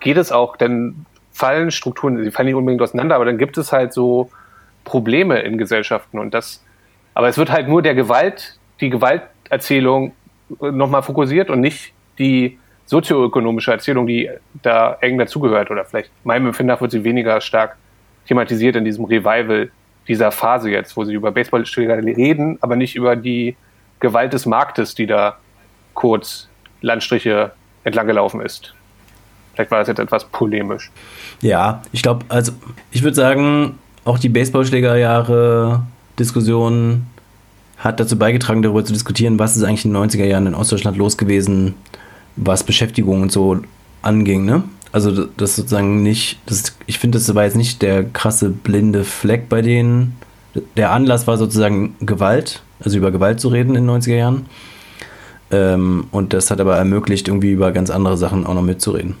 geht 0.00 0.16
es 0.16 0.32
auch, 0.32 0.56
dann 0.56 1.06
fallen 1.30 1.70
Strukturen, 1.70 2.22
sie 2.22 2.30
fallen 2.32 2.46
nicht 2.46 2.56
unbedingt 2.56 2.82
auseinander, 2.82 3.14
aber 3.14 3.24
dann 3.24 3.38
gibt 3.38 3.56
es 3.56 3.72
halt 3.72 3.92
so 3.92 4.30
Probleme 4.84 5.38
in 5.40 5.58
Gesellschaften 5.58 6.18
und 6.18 6.34
das, 6.34 6.64
aber 7.14 7.28
es 7.28 7.38
wird 7.38 7.52
halt 7.52 7.68
nur 7.68 7.82
der 7.82 7.94
Gewalt, 7.94 8.58
die 8.80 8.90
Gewalterzählung 8.90 10.12
nochmal 10.60 11.02
fokussiert 11.02 11.50
und 11.50 11.60
nicht 11.60 11.94
die 12.18 12.58
sozioökonomische 12.92 13.72
Erzählung, 13.72 14.06
die 14.06 14.28
da 14.62 14.98
eng 15.00 15.16
dazugehört 15.16 15.70
oder 15.70 15.84
vielleicht 15.86 16.10
meinem 16.24 16.48
Empfinden 16.48 16.68
nach 16.68 16.82
wird 16.82 16.90
sie 16.90 17.02
weniger 17.04 17.40
stark 17.40 17.76
thematisiert 18.28 18.76
in 18.76 18.84
diesem 18.84 19.06
Revival 19.06 19.70
dieser 20.06 20.30
Phase 20.30 20.70
jetzt, 20.70 20.94
wo 20.94 21.04
sie 21.04 21.14
über 21.14 21.32
Baseballschläger 21.32 21.96
reden, 21.96 22.58
aber 22.60 22.76
nicht 22.76 22.94
über 22.94 23.16
die 23.16 23.56
Gewalt 23.98 24.34
des 24.34 24.44
Marktes, 24.44 24.94
die 24.94 25.06
da 25.06 25.38
kurz 25.94 26.48
Landstriche 26.82 27.52
entlang 27.84 28.06
gelaufen 28.06 28.42
ist. 28.42 28.74
Vielleicht 29.54 29.70
war 29.70 29.78
das 29.78 29.88
jetzt 29.88 29.98
etwas 29.98 30.26
polemisch. 30.26 30.90
Ja, 31.40 31.80
ich 31.92 32.02
glaube, 32.02 32.26
also 32.28 32.52
ich 32.90 33.02
würde 33.02 33.14
sagen, 33.14 33.78
auch 34.04 34.18
die 34.18 34.28
Baseballschlägerjahre 34.28 35.82
Diskussion 36.18 37.06
hat 37.78 38.00
dazu 38.00 38.18
beigetragen, 38.18 38.60
darüber 38.60 38.84
zu 38.84 38.92
diskutieren, 38.92 39.38
was 39.38 39.56
ist 39.56 39.62
eigentlich 39.62 39.86
in 39.86 39.94
den 39.94 40.02
90er 40.02 40.24
Jahren 40.24 40.46
in 40.46 40.54
Ostdeutschland 40.54 40.98
los 40.98 41.16
gewesen, 41.16 41.74
was 42.36 42.64
Beschäftigung 42.64 43.22
und 43.22 43.32
so 43.32 43.58
anging, 44.02 44.44
ne? 44.44 44.64
Also 44.92 45.24
das 45.24 45.56
sozusagen 45.56 46.02
nicht, 46.02 46.38
das, 46.46 46.76
ich 46.86 46.98
finde, 46.98 47.18
das 47.18 47.34
war 47.34 47.44
jetzt 47.44 47.56
nicht 47.56 47.80
der 47.80 48.04
krasse 48.04 48.50
blinde 48.50 49.04
Fleck 49.04 49.48
bei 49.48 49.62
denen. 49.62 50.18
Der 50.76 50.90
Anlass 50.90 51.26
war 51.26 51.38
sozusagen 51.38 51.96
Gewalt, 52.00 52.62
also 52.84 52.98
über 52.98 53.10
Gewalt 53.10 53.40
zu 53.40 53.48
reden 53.48 53.74
in 53.74 53.86
den 53.86 54.02
90er 54.02 54.16
Jahren. 54.16 54.46
Ähm, 55.50 56.08
und 56.10 56.34
das 56.34 56.50
hat 56.50 56.60
aber 56.60 56.76
ermöglicht, 56.76 57.28
irgendwie 57.28 57.52
über 57.52 57.72
ganz 57.72 57.88
andere 57.90 58.18
Sachen 58.18 58.46
auch 58.46 58.54
noch 58.54 58.62
mitzureden. 58.62 59.16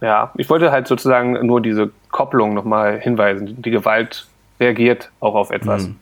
Ja, 0.00 0.32
ich 0.36 0.48
wollte 0.48 0.70
halt 0.70 0.86
sozusagen 0.86 1.44
nur 1.44 1.60
diese 1.60 1.90
Kopplung 2.10 2.54
nochmal 2.54 3.00
hinweisen. 3.00 3.60
Die 3.60 3.70
Gewalt 3.70 4.26
reagiert 4.60 5.10
auch 5.20 5.34
auf 5.34 5.50
etwas. 5.50 5.88
Mhm. 5.88 5.96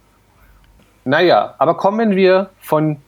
Naja, 1.04 1.54
aber 1.58 1.74
kommen 1.74 2.14
wir 2.14 2.50
von 2.60 2.98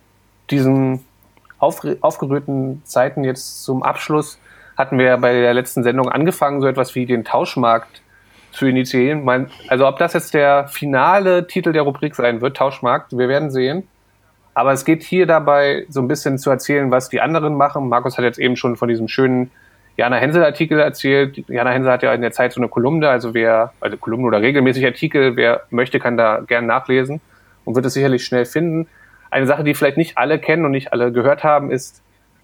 aufgerührten 1.61 2.83
Zeiten 2.85 3.23
jetzt 3.23 3.63
zum 3.65 3.83
Abschluss 3.83 4.39
hatten 4.77 4.99
wir 4.99 5.17
bei 5.19 5.33
der 5.33 5.55
letzten 5.55 5.83
Sendung 5.83 6.09
angefangen, 6.09 6.61
so 6.61 6.67
etwas 6.67 6.95
wie 6.95 7.07
den 7.07 7.25
Tauschmarkt 7.25 8.03
zu 8.51 8.67
initiieren. 8.67 9.49
Also 9.69 9.87
ob 9.87 9.99
das 9.99 10.15
jetzt 10.15 10.35
der 10.35 10.69
finale 10.69 11.47
Titel 11.47 11.73
der 11.73 11.83
Rubrik 11.83 12.15
sein 12.15 12.41
wird, 12.41 12.57
Tauschmarkt, 12.57 13.17
wir 13.17 13.29
werden 13.29 13.51
sehen. 13.51 13.87
Aber 14.55 14.73
es 14.73 14.85
geht 14.85 15.03
hier 15.03 15.27
dabei 15.27 15.87
so 15.89 16.01
ein 16.01 16.09
bisschen 16.09 16.39
zu 16.39 16.51
erzählen, 16.51 16.91
was 16.91 17.09
die 17.09 17.21
anderen 17.21 17.55
machen. 17.55 17.89
Markus 17.89 18.19
hat 18.19 18.25
jetzt 18.25 18.39
eben 18.39 18.57
schon 18.57 18.77
von 18.77 18.89
diesem 18.89 19.07
schönen 19.07 19.51
Jana 19.97 20.17
Hensel-Artikel 20.17 20.81
erzählt. 20.81 21.45
Jana 21.49 21.71
Hensel 21.71 21.93
hat 21.93 22.03
ja 22.03 22.13
in 22.13 22.23
der 22.23 22.33
Zeit 22.33 22.53
so 22.53 22.61
eine 22.61 22.69
Kolumne, 22.69 23.09
also 23.09 23.35
wer, 23.35 23.73
also 23.81 23.97
Kolumne 23.97 24.27
oder 24.27 24.41
regelmäßig 24.41 24.85
Artikel, 24.85 25.37
wer 25.37 25.63
möchte, 25.71 26.01
kann 26.01 26.17
da 26.17 26.41
gern 26.41 26.67
nachlesen 26.67 27.21
und 27.65 27.75
wird 27.75 27.87
es 27.87 27.95
sicherlich 27.95 28.25
schnell 28.25 28.47
finden. 28.47 28.89
Eine 29.31 29.47
Sache, 29.47 29.65
die 29.65 29.75
vielleicht 29.75 29.97
nicht 29.97 30.19
alle 30.19 30.39
kennen 30.39 30.65
und 30.65 30.73
nicht 30.73 30.93
alle 30.93 31.13
gehört 31.13 31.45
haben, 31.45 31.71
ist 31.71 32.03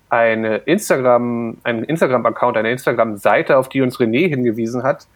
eine 0.09 0.59
Instagram, 0.59 1.59
ein 1.64 1.82
Instagram-Account, 1.82 2.57
eine 2.57 2.70
Instagram-Seite, 2.70 3.59
auf 3.59 3.68
die 3.68 3.82
uns 3.82 3.99
René 3.99 4.28
hingewiesen 4.28 4.82
hat, 4.82 5.09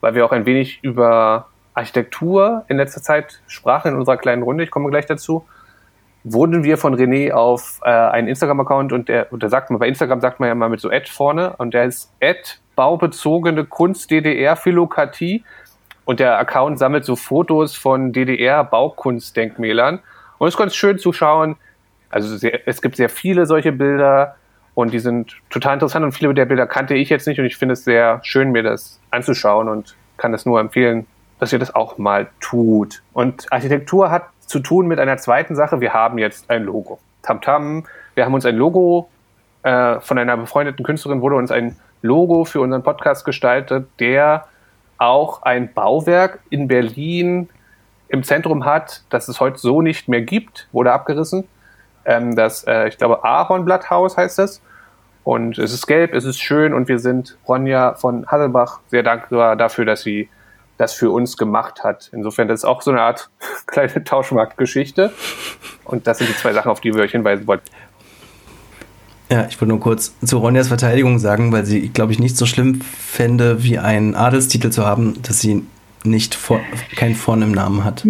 weil 0.00 0.14
wir 0.14 0.24
auch 0.24 0.32
ein 0.32 0.44
wenig 0.44 0.80
über 0.82 1.48
Architektur 1.72 2.64
in 2.68 2.76
letzter 2.76 3.02
Zeit 3.02 3.40
sprachen 3.46 3.92
in 3.92 3.98
unserer 3.98 4.16
kleinen 4.16 4.42
Runde. 4.42 4.64
Ich 4.64 4.70
komme 4.70 4.90
gleich 4.90 5.06
dazu. 5.06 5.46
Wurden 6.22 6.64
wir 6.64 6.78
von 6.78 6.94
René 6.94 7.32
auf 7.32 7.80
äh, 7.84 7.90
einen 7.90 8.28
Instagram-Account 8.28 8.92
und 8.92 9.08
der, 9.08 9.32
und 9.32 9.42
der 9.42 9.50
sagt 9.50 9.70
man, 9.70 9.78
bei 9.78 9.88
Instagram 9.88 10.20
sagt 10.20 10.40
man 10.40 10.48
ja 10.48 10.54
mal 10.54 10.70
mit 10.70 10.80
so 10.80 10.88
Ad 10.90 11.08
vorne 11.10 11.54
und 11.56 11.74
der 11.74 11.84
ist 11.84 12.12
Ad 12.22 12.40
baubezogene 12.76 13.64
Kunst 13.64 14.10
DDR 14.10 14.56
Philokatie 14.56 15.44
und 16.04 16.20
der 16.20 16.38
Account 16.38 16.78
sammelt 16.78 17.04
so 17.04 17.16
Fotos 17.16 17.76
von 17.76 18.12
DDR 18.12 18.64
Baukunstdenkmälern 18.64 20.00
und 20.44 20.48
es 20.48 20.54
ist 20.54 20.58
ganz 20.58 20.74
schön 20.74 20.98
zu 20.98 21.12
schauen, 21.12 21.56
also 22.10 22.36
sehr, 22.36 22.68
es 22.68 22.82
gibt 22.82 22.96
sehr 22.96 23.08
viele 23.08 23.46
solche 23.46 23.72
Bilder 23.72 24.36
und 24.74 24.92
die 24.92 24.98
sind 24.98 25.36
total 25.50 25.74
interessant 25.74 26.04
und 26.04 26.12
viele 26.12 26.34
der 26.34 26.44
Bilder 26.44 26.66
kannte 26.66 26.94
ich 26.94 27.08
jetzt 27.08 27.26
nicht 27.26 27.38
und 27.40 27.46
ich 27.46 27.56
finde 27.56 27.72
es 27.72 27.84
sehr 27.84 28.20
schön, 28.22 28.52
mir 28.52 28.62
das 28.62 29.00
anzuschauen 29.10 29.68
und 29.68 29.96
kann 30.16 30.34
es 30.34 30.44
nur 30.44 30.60
empfehlen, 30.60 31.06
dass 31.40 31.52
ihr 31.52 31.58
das 31.58 31.74
auch 31.74 31.98
mal 31.98 32.28
tut. 32.40 33.02
Und 33.12 33.50
Architektur 33.52 34.10
hat 34.10 34.24
zu 34.40 34.60
tun 34.60 34.86
mit 34.86 34.98
einer 34.98 35.16
zweiten 35.16 35.56
Sache. 35.56 35.80
Wir 35.80 35.94
haben 35.94 36.18
jetzt 36.18 36.50
ein 36.50 36.64
Logo. 36.64 36.98
Tamtam. 37.22 37.78
-Tam. 37.80 37.84
Wir 38.14 38.26
haben 38.26 38.34
uns 38.34 38.44
ein 38.44 38.56
Logo 38.56 39.08
äh, 39.64 39.98
von 40.00 40.18
einer 40.18 40.36
befreundeten 40.36 40.84
Künstlerin 40.84 41.22
wurde 41.22 41.36
uns 41.36 41.50
ein 41.50 41.76
Logo 42.02 42.44
für 42.44 42.60
unseren 42.60 42.82
Podcast 42.82 43.24
gestaltet, 43.24 43.88
der 43.98 44.44
auch 44.98 45.42
ein 45.42 45.72
Bauwerk 45.72 46.38
in 46.50 46.68
Berlin 46.68 47.48
im 48.14 48.22
Zentrum 48.22 48.64
hat, 48.64 49.02
das 49.10 49.28
es 49.28 49.40
heute 49.40 49.58
so 49.58 49.82
nicht 49.82 50.08
mehr 50.08 50.22
gibt, 50.22 50.68
wurde 50.72 50.92
abgerissen 50.92 51.46
ähm, 52.04 52.36
das, 52.36 52.64
äh, 52.64 52.88
ich 52.88 52.98
glaube, 52.98 53.24
Ahornblatthaus 53.24 54.16
heißt 54.16 54.38
es. 54.40 54.60
Und 55.22 55.58
es 55.58 55.72
ist 55.72 55.86
gelb, 55.86 56.12
es 56.12 56.24
ist 56.24 56.38
schön 56.38 56.74
und 56.74 56.86
wir 56.86 56.98
sind 56.98 57.38
Ronja 57.48 57.94
von 57.94 58.26
Hasselbach 58.26 58.80
sehr 58.88 59.02
dankbar 59.02 59.56
dafür, 59.56 59.86
dass 59.86 60.02
sie 60.02 60.28
das 60.76 60.92
für 60.92 61.10
uns 61.10 61.38
gemacht 61.38 61.82
hat. 61.82 62.10
Insofern, 62.12 62.46
das 62.46 62.60
ist 62.60 62.64
auch 62.64 62.82
so 62.82 62.90
eine 62.90 63.00
Art 63.00 63.30
kleine 63.66 64.04
Tauschmarktgeschichte. 64.04 65.12
Und 65.84 66.06
das 66.06 66.18
sind 66.18 66.28
die 66.28 66.36
zwei 66.36 66.52
Sachen, 66.52 66.70
auf 66.70 66.80
die 66.80 66.92
wir 66.94 67.02
euch 67.02 67.12
hinweisen 67.12 67.46
wollten. 67.46 67.64
Ja, 69.30 69.46
ich 69.48 69.58
wollte 69.58 69.70
nur 69.70 69.80
kurz 69.80 70.14
zu 70.22 70.36
Ronjas 70.36 70.68
Verteidigung 70.68 71.18
sagen, 71.18 71.50
weil 71.52 71.64
sie, 71.64 71.88
glaube 71.88 72.12
ich, 72.12 72.18
nicht 72.18 72.36
so 72.36 72.44
schlimm 72.44 72.82
fände, 72.82 73.62
wie 73.62 73.78
einen 73.78 74.14
Adelstitel 74.14 74.68
zu 74.68 74.84
haben, 74.84 75.22
dass 75.22 75.40
sie 75.40 75.64
nicht 76.04 76.34
vor, 76.34 76.60
keinen 76.96 77.14
Vorn 77.14 77.42
im 77.42 77.52
Namen 77.52 77.84
hat. 77.84 78.06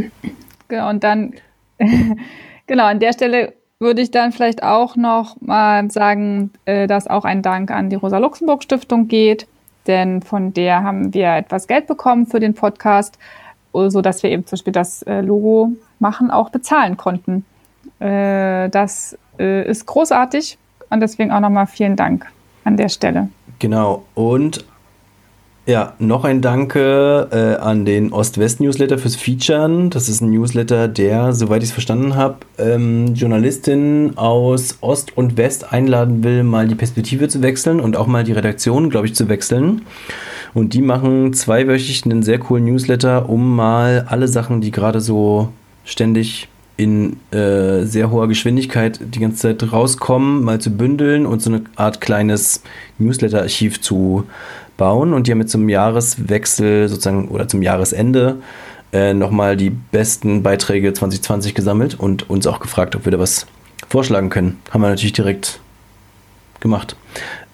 Genau, 0.68 0.90
und 0.90 1.04
dann, 1.04 1.34
genau, 2.66 2.84
an 2.84 3.00
der 3.00 3.12
Stelle 3.12 3.54
würde 3.78 4.02
ich 4.02 4.10
dann 4.10 4.32
vielleicht 4.32 4.62
auch 4.62 4.96
noch 4.96 5.36
mal 5.40 5.90
sagen, 5.90 6.50
äh, 6.64 6.86
dass 6.86 7.06
auch 7.06 7.24
ein 7.24 7.42
Dank 7.42 7.70
an 7.70 7.90
die 7.90 7.96
Rosa-Luxemburg-Stiftung 7.96 9.08
geht, 9.08 9.46
denn 9.86 10.22
von 10.22 10.52
der 10.52 10.82
haben 10.82 11.12
wir 11.12 11.34
etwas 11.36 11.66
Geld 11.66 11.86
bekommen 11.86 12.26
für 12.26 12.40
den 12.40 12.54
Podcast, 12.54 13.18
so 13.72 14.00
dass 14.00 14.22
wir 14.22 14.30
eben 14.30 14.46
zum 14.46 14.56
Beispiel 14.56 14.72
das 14.72 15.02
äh, 15.02 15.20
Logo 15.20 15.72
machen 15.98 16.30
auch 16.30 16.50
bezahlen 16.50 16.96
konnten. 16.96 17.44
Äh, 17.98 18.68
das 18.70 19.18
ist 19.36 19.86
großartig 19.86 20.58
und 20.90 21.00
deswegen 21.00 21.32
auch 21.32 21.40
nochmal 21.40 21.66
vielen 21.66 21.96
Dank 21.96 22.30
an 22.62 22.76
der 22.76 22.88
Stelle. 22.88 23.30
Genau. 23.58 24.04
Und 24.14 24.64
ja, 25.66 25.94
noch 25.98 26.24
ein 26.24 26.42
Danke 26.42 27.28
äh, 27.32 27.60
an 27.62 27.86
den 27.86 28.12
Ost-West-Newsletter 28.12 28.98
fürs 28.98 29.16
Featuren. 29.16 29.88
Das 29.88 30.10
ist 30.10 30.20
ein 30.20 30.30
Newsletter, 30.30 30.88
der, 30.88 31.32
soweit 31.32 31.62
ich 31.62 31.70
es 31.70 31.72
verstanden 31.72 32.16
habe, 32.16 32.36
ähm, 32.58 33.14
Journalistinnen 33.14 34.18
aus 34.18 34.78
Ost 34.82 35.16
und 35.16 35.38
West 35.38 35.72
einladen 35.72 36.22
will, 36.22 36.42
mal 36.42 36.68
die 36.68 36.74
Perspektive 36.74 37.28
zu 37.28 37.40
wechseln 37.42 37.80
und 37.80 37.96
auch 37.96 38.06
mal 38.06 38.24
die 38.24 38.32
Redaktion, 38.32 38.90
glaube 38.90 39.06
ich, 39.06 39.14
zu 39.14 39.28
wechseln. 39.30 39.82
Und 40.52 40.74
die 40.74 40.82
machen 40.82 41.32
zweiwöchig 41.32 42.04
einen 42.04 42.22
sehr 42.22 42.38
coolen 42.38 42.66
Newsletter, 42.66 43.28
um 43.28 43.56
mal 43.56 44.04
alle 44.06 44.28
Sachen, 44.28 44.60
die 44.60 44.70
gerade 44.70 45.00
so 45.00 45.48
ständig 45.84 46.48
in 46.76 47.18
äh, 47.30 47.84
sehr 47.84 48.10
hoher 48.10 48.26
Geschwindigkeit 48.28 48.98
die 49.00 49.20
ganze 49.20 49.38
Zeit 49.38 49.72
rauskommen, 49.72 50.42
mal 50.42 50.60
zu 50.60 50.70
bündeln 50.76 51.24
und 51.24 51.40
so 51.40 51.50
eine 51.50 51.62
Art 51.76 52.00
kleines 52.00 52.62
Newsletter-Archiv 52.98 53.80
zu 53.80 54.24
bauen 54.76 55.12
und 55.12 55.26
die 55.26 55.32
haben 55.32 55.40
jetzt 55.40 55.52
zum 55.52 55.68
Jahreswechsel 55.68 56.88
sozusagen 56.88 57.28
oder 57.28 57.48
zum 57.48 57.62
Jahresende 57.62 58.36
äh, 58.92 59.14
nochmal 59.14 59.56
die 59.56 59.70
besten 59.70 60.42
Beiträge 60.42 60.92
2020 60.92 61.54
gesammelt 61.54 61.98
und 61.98 62.30
uns 62.30 62.46
auch 62.46 62.60
gefragt, 62.60 62.94
ob 62.96 63.04
wir 63.04 63.12
da 63.12 63.18
was 63.18 63.46
vorschlagen 63.88 64.30
können. 64.30 64.60
Haben 64.70 64.82
wir 64.82 64.88
natürlich 64.88 65.12
direkt 65.12 65.60
gemacht. 66.60 66.96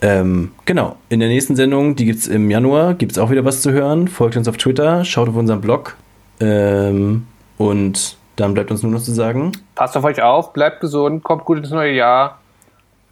Ähm, 0.03 0.53
genau, 0.65 0.97
in 1.09 1.21
der 1.21 1.29
nächsten 1.29 1.57
Sendung, 1.57 1.97
die 1.97 2.07
gibt 2.07 2.21
es 2.21 2.29
im 2.29 2.51
Januar, 2.51 2.95
gibt 2.95 3.13
es 3.13 3.19
auch 3.19 3.31
wieder 3.31 3.45
was 3.45 3.61
zu 3.61 3.73
hören. 3.73 4.09
Folgt 4.09 4.37
uns 4.37 4.49
auf 4.49 4.57
Twitter, 4.57 5.05
schaut 5.05 5.29
auf 5.29 5.37
unseren 5.37 5.61
Blog 5.61 5.97
ähm, 6.41 7.27
und 7.59 8.17
dann 8.37 8.55
bleibt 8.55 8.71
uns 8.71 8.83
nur 8.83 8.93
noch 8.93 9.03
zu 9.03 9.13
sagen. 9.13 9.53
Passt 9.75 9.97
auf 9.97 10.05
euch 10.05 10.23
auf, 10.23 10.53
bleibt 10.53 10.81
gesund, 10.81 11.23
kommt 11.23 11.45
gut 11.45 11.59
ins 11.59 11.71
neue 11.71 11.93
Jahr 11.93 12.40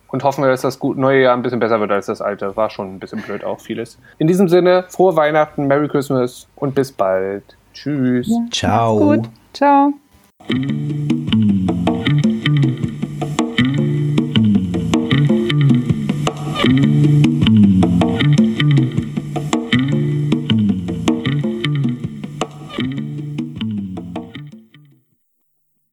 und 0.08 0.24
hoffen 0.24 0.42
wir, 0.42 0.50
dass 0.50 0.62
das 0.62 0.78
neue 0.82 1.22
Jahr 1.22 1.34
ein 1.34 1.42
bisschen 1.42 1.60
besser 1.60 1.80
wird 1.80 1.90
als 1.90 2.06
das 2.06 2.20
alte. 2.20 2.56
War 2.56 2.70
schon 2.70 2.94
ein 2.94 2.98
bisschen 2.98 3.22
blöd 3.22 3.44
auch 3.44 3.60
vieles. 3.60 3.98
In 4.18 4.26
diesem 4.26 4.48
Sinne, 4.48 4.84
frohe 4.88 5.16
Weihnachten, 5.16 5.66
Merry 5.66 5.88
Christmas 5.88 6.48
und 6.56 6.74
bis 6.74 6.92
bald. 6.92 7.44
Tschüss. 7.74 8.28
Ja, 8.28 8.46
Ciao. 8.50 8.98
Gut. 8.98 9.28
Ciao. 9.52 9.92